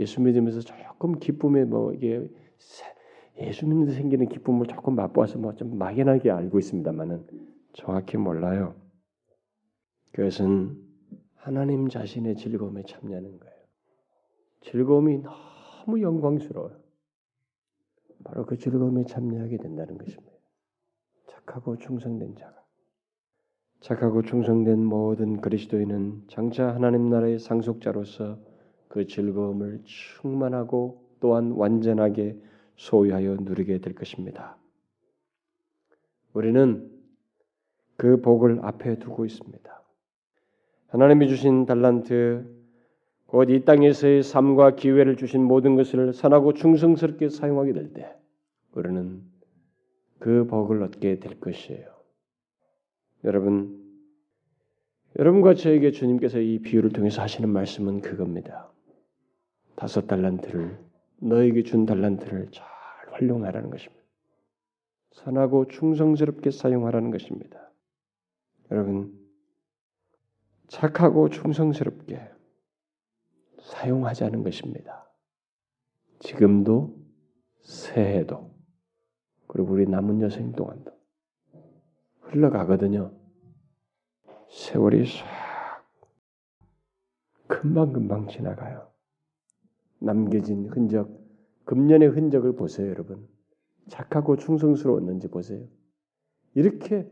예수 0.00 0.20
믿으면서 0.20 0.60
조금 0.60 1.16
기쁨에 1.20 1.64
뭐 1.64 1.92
이게 1.92 2.28
예수 3.38 3.66
믿는데 3.68 3.92
생기는 3.92 4.28
기쁨을 4.28 4.66
조금 4.66 4.96
맛보아서 4.96 5.38
뭐 5.38 5.54
좀 5.54 5.78
막연하게 5.78 6.32
알고 6.32 6.58
있습니다만은 6.58 7.24
정확히 7.72 8.16
몰라요. 8.16 8.74
그것은 10.12 10.76
하나님 11.36 11.88
자신의 11.88 12.34
즐거움에 12.34 12.82
참여하는 12.82 13.38
거예요. 13.38 13.56
즐거움이 14.62 15.18
너무 15.22 16.02
영광스러워요. 16.02 16.80
바로 18.24 18.44
그 18.44 18.56
즐거움에 18.58 19.04
참여하게 19.04 19.58
된다는 19.58 19.98
것입니다. 19.98 20.32
착하고 21.28 21.78
충성된 21.78 22.34
자가. 22.34 22.61
착하고 23.82 24.22
충성된 24.22 24.84
모든 24.84 25.40
그리스도인은 25.40 26.22
장차 26.28 26.72
하나님 26.72 27.10
나라의 27.10 27.40
상속자로서 27.40 28.38
그 28.86 29.08
즐거움을 29.08 29.80
충만하고 29.84 31.02
또한 31.18 31.50
완전하게 31.50 32.38
소유하여 32.76 33.38
누리게 33.40 33.78
될 33.78 33.94
것입니다. 33.94 34.56
우리는 36.32 36.90
그 37.96 38.20
복을 38.20 38.60
앞에 38.62 39.00
두고 39.00 39.24
있습니다. 39.24 39.82
하나님이 40.86 41.28
주신 41.28 41.66
달란트, 41.66 42.46
곧 43.26 43.50
이 43.50 43.64
땅에서의 43.64 44.22
삶과 44.22 44.76
기회를 44.76 45.16
주신 45.16 45.42
모든 45.42 45.74
것을 45.74 46.12
선하고 46.12 46.52
충성스럽게 46.52 47.30
사용하게 47.30 47.72
될 47.72 47.92
때, 47.94 48.14
우리는 48.74 49.22
그 50.20 50.46
복을 50.46 50.82
얻게 50.84 51.18
될 51.18 51.40
것이에요. 51.40 52.01
여러분, 53.24 53.80
여러분과 55.18 55.54
저에게 55.54 55.90
주님께서 55.92 56.40
이 56.40 56.58
비유를 56.60 56.90
통해서 56.90 57.22
하시는 57.22 57.48
말씀은 57.48 58.00
그겁니다. 58.00 58.70
다섯 59.76 60.06
달란트를 60.06 60.78
너에게 61.18 61.62
준 61.62 61.86
달란트를 61.86 62.50
잘 62.50 62.66
활용하라는 63.10 63.70
것입니다. 63.70 64.02
선하고 65.12 65.66
충성스럽게 65.68 66.50
사용하라는 66.50 67.10
것입니다. 67.10 67.70
여러분 68.70 69.18
착하고 70.68 71.28
충성스럽게 71.28 72.30
사용하자는 73.60 74.42
것입니다. 74.42 75.10
지금도 76.20 76.96
새해도 77.60 78.52
그리고 79.46 79.72
우리 79.72 79.86
남은 79.86 80.22
여생 80.22 80.52
동안도 80.52 80.91
흘러가거든요. 82.32 83.12
세월이 84.50 85.06
싹 85.06 85.26
금방금방 87.46 88.28
지나가요. 88.28 88.90
남겨진 89.98 90.66
흔적, 90.66 91.10
금년의 91.64 92.08
흔적을 92.08 92.56
보세요, 92.56 92.88
여러분. 92.88 93.28
착하고 93.88 94.36
충성스러웠는지 94.36 95.28
보세요. 95.28 95.66
이렇게 96.54 97.10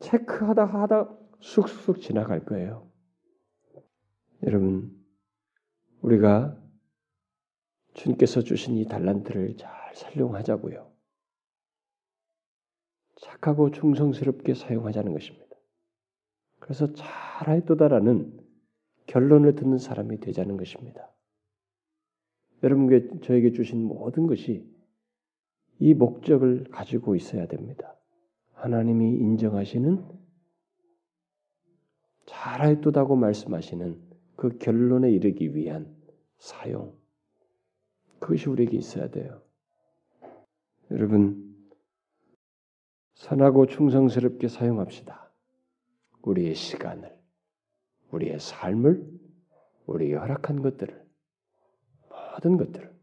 체크하다 0.00 0.64
하다 0.64 1.16
쑥쑥 1.40 2.00
지나갈 2.00 2.44
거예요. 2.44 2.90
여러분, 4.42 4.92
우리가 6.00 6.60
주님께서 7.94 8.42
주신 8.42 8.76
이 8.76 8.86
달란트를 8.86 9.56
잘 9.56 9.70
활용하자고요. 10.04 10.95
착하고 13.16 13.70
충성스럽게 13.70 14.54
사용하자는 14.54 15.12
것입니다. 15.12 15.46
그래서 16.60 16.92
잘하였도다라는 16.92 18.40
결론을 19.06 19.54
듣는 19.54 19.78
사람이 19.78 20.20
되자는 20.20 20.56
것입니다. 20.56 21.12
여러분께 22.62 23.20
저에게 23.22 23.52
주신 23.52 23.84
모든 23.84 24.26
것이 24.26 24.66
이 25.78 25.94
목적을 25.94 26.64
가지고 26.70 27.14
있어야 27.14 27.46
됩니다. 27.46 27.94
하나님이 28.54 29.10
인정하시는 29.10 30.04
잘하였도다고 32.26 33.16
말씀하시는 33.16 34.00
그 34.36 34.58
결론에 34.58 35.10
이르기 35.10 35.54
위한 35.54 35.94
사용 36.38 36.94
그것이 38.18 38.48
우리에게 38.48 38.76
있어야 38.76 39.08
돼요. 39.10 39.40
여러분 40.90 41.45
선하고 43.16 43.66
충성스럽게 43.66 44.48
사용합시다. 44.48 45.30
우리의 46.22 46.54
시간을, 46.54 47.18
우리의 48.12 48.38
삶을, 48.38 49.10
우리에게 49.86 50.16
허락한 50.16 50.60
것들을, 50.60 51.02
모든 52.10 52.56
것들을. 52.58 52.94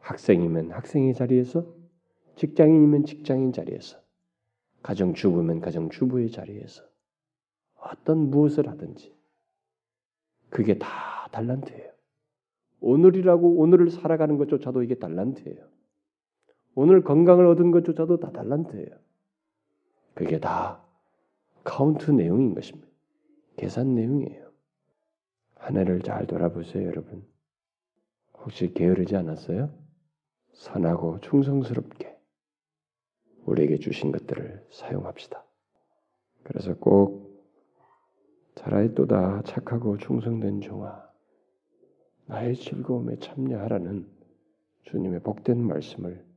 학생이면 0.00 0.72
학생의 0.72 1.14
자리에서, 1.14 1.66
직장인이면 2.36 3.06
직장인 3.06 3.52
자리에서, 3.52 3.98
가정주부면 4.82 5.60
가정주부의 5.60 6.30
자리에서, 6.30 6.84
어떤 7.76 8.30
무엇을 8.30 8.68
하든지, 8.68 9.16
그게 10.50 10.78
다 10.78 11.28
달란트예요. 11.32 11.92
오늘이라고 12.80 13.56
오늘을 13.56 13.90
살아가는 13.90 14.36
것조차도 14.36 14.82
이게 14.82 14.96
달란트예요. 14.96 15.77
오늘 16.80 17.02
건강을 17.02 17.44
얻은 17.44 17.72
것조차도 17.72 18.20
다 18.20 18.30
달란트예요. 18.30 18.86
그게 20.14 20.38
다 20.38 20.80
카운트 21.64 22.12
내용인 22.12 22.54
것입니다. 22.54 22.86
계산 23.56 23.96
내용이에요. 23.96 24.48
한 25.56 25.76
해를 25.76 26.00
잘 26.02 26.28
돌아보세요, 26.28 26.86
여러분. 26.86 27.26
혹시 28.34 28.72
게으르지 28.72 29.16
않았어요? 29.16 29.74
선하고 30.52 31.18
충성스럽게 31.18 32.16
우리에게 33.44 33.78
주신 33.78 34.12
것들을 34.12 34.64
사용합시다. 34.70 35.44
그래서 36.44 36.76
꼭 36.76 37.44
잘하였도다 38.54 39.42
착하고 39.42 39.98
충성된 39.98 40.60
종아 40.60 41.08
나의 42.26 42.54
즐거움에 42.54 43.16
참여하라는 43.16 44.08
주님의 44.84 45.24
복된 45.24 45.60
말씀을 45.60 46.27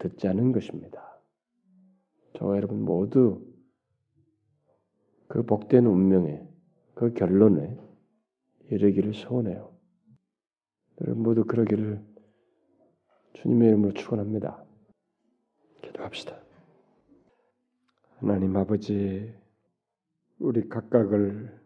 듣자는 0.00 0.52
것입니다. 0.52 1.20
저와 2.34 2.56
여러분 2.56 2.82
모두 2.82 3.46
그 5.28 5.44
복된 5.44 5.86
운명에 5.86 6.42
그 6.94 7.14
결론에 7.14 7.78
이르기를 8.70 9.14
소원해요. 9.14 9.72
여러분 11.00 11.22
모두 11.22 11.44
그러기를 11.44 12.04
주님의 13.34 13.68
이름으로 13.68 13.92
축원합니다. 13.94 14.64
기도합시다. 15.82 16.40
하나님 18.18 18.56
아버지 18.56 19.32
우리 20.38 20.68
각각을 20.68 21.60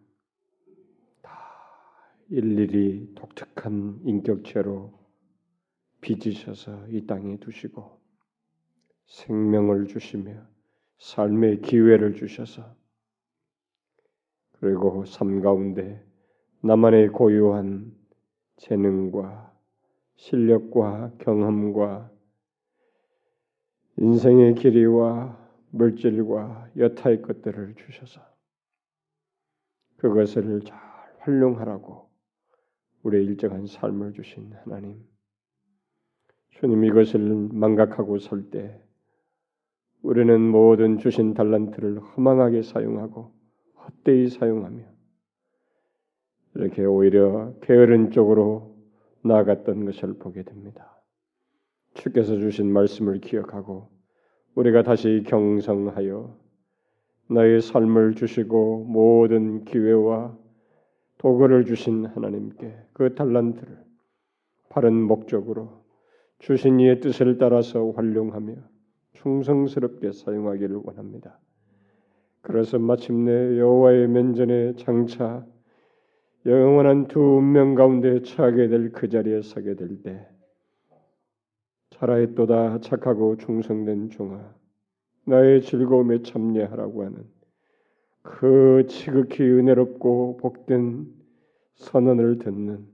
다 1.22 1.32
일일이 2.28 3.14
독특한 3.14 4.00
인격체로 4.04 4.92
빚으셔서 6.00 6.88
이 6.88 7.06
땅에 7.06 7.38
두시고 7.38 8.03
생명을 9.06 9.86
주시며 9.86 10.32
삶의 10.98 11.60
기회를 11.60 12.14
주셔서 12.14 12.74
그리고 14.52 15.04
삶 15.04 15.40
가운데 15.42 16.02
나만의 16.62 17.08
고유한 17.08 17.94
재능과 18.56 19.54
실력과 20.16 21.12
경험과 21.18 22.10
인생의 23.98 24.54
길이와 24.54 25.38
물질과 25.70 26.70
여타의 26.76 27.22
것들을 27.22 27.74
주셔서 27.74 28.20
그것을 29.96 30.60
잘 30.62 30.78
활용하라고 31.20 32.08
우리의 33.02 33.24
일정한 33.24 33.66
삶을 33.66 34.14
주신 34.14 34.52
하나님 34.64 35.06
주님 36.50 36.84
이것을 36.84 37.48
망각하고 37.52 38.18
설 38.18 38.50
때 38.50 38.83
우리는 40.04 40.38
모든 40.38 40.98
주신 40.98 41.32
달란트를 41.32 41.98
허망하게 41.98 42.60
사용하고 42.60 43.32
헛되이 43.74 44.28
사용하며 44.28 44.84
이렇게 46.56 46.84
오히려 46.84 47.54
게으른 47.62 48.10
쪽으로 48.10 48.76
나아갔던 49.22 49.86
것을 49.86 50.18
보게 50.18 50.42
됩니다. 50.42 51.02
주께서 51.94 52.36
주신 52.36 52.70
말씀을 52.70 53.20
기억하고 53.20 53.88
우리가 54.54 54.82
다시 54.82 55.22
경성하여 55.26 56.38
나의 57.30 57.62
삶을 57.62 58.14
주시고 58.14 58.84
모든 58.84 59.64
기회와 59.64 60.36
도구를 61.16 61.64
주신 61.64 62.04
하나님께 62.04 62.76
그 62.92 63.14
달란트를 63.14 63.82
바른 64.68 65.00
목적으로 65.00 65.82
주신 66.40 66.78
이의 66.78 67.00
뜻을 67.00 67.38
따라서 67.38 67.90
활용하며 67.92 68.73
충성스럽게 69.14 70.12
사용하기를 70.12 70.80
원합니다. 70.84 71.40
그래서 72.42 72.78
마침내 72.78 73.58
여호와의 73.58 74.08
면전에 74.08 74.74
장차 74.76 75.46
영원한 76.46 77.08
두 77.08 77.20
운명 77.20 77.74
가운데 77.74 78.20
처하게 78.22 78.68
될 78.68 78.92
그 78.92 79.08
자리에 79.08 79.40
서게 79.42 79.74
될 79.76 80.02
때 80.02 80.28
차라리또다 81.90 82.80
착하고 82.80 83.36
충성된 83.36 84.10
종아 84.10 84.54
나의 85.26 85.62
즐거움에 85.62 86.22
참여하라고 86.22 87.04
하는 87.04 87.24
그 88.22 88.86
지극히 88.88 89.44
은혜롭고 89.44 90.38
복된 90.38 91.06
선언을 91.76 92.38
듣는 92.38 92.86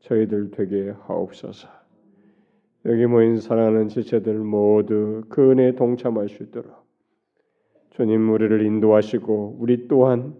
저희들 0.00 0.50
되게 0.50 0.90
하옵소서. 0.90 1.79
여기 2.86 3.06
모인 3.06 3.38
사랑하는 3.38 3.88
지체들 3.88 4.38
모두 4.38 5.22
그 5.28 5.50
은혜에 5.50 5.72
동참할 5.72 6.28
수 6.28 6.42
있도록 6.42 6.72
주님 7.90 8.32
우리를 8.32 8.64
인도하시고 8.64 9.58
우리 9.60 9.86
또한 9.86 10.34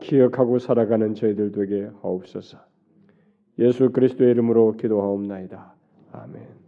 기억하고 0.00 0.58
살아가는 0.58 1.14
저희들 1.14 1.52
되게 1.52 1.88
하옵소서. 2.02 2.58
예수 3.60 3.90
그리스도의 3.90 4.32
이름으로 4.32 4.72
기도하옵나이다. 4.76 5.74
아멘. 6.12 6.63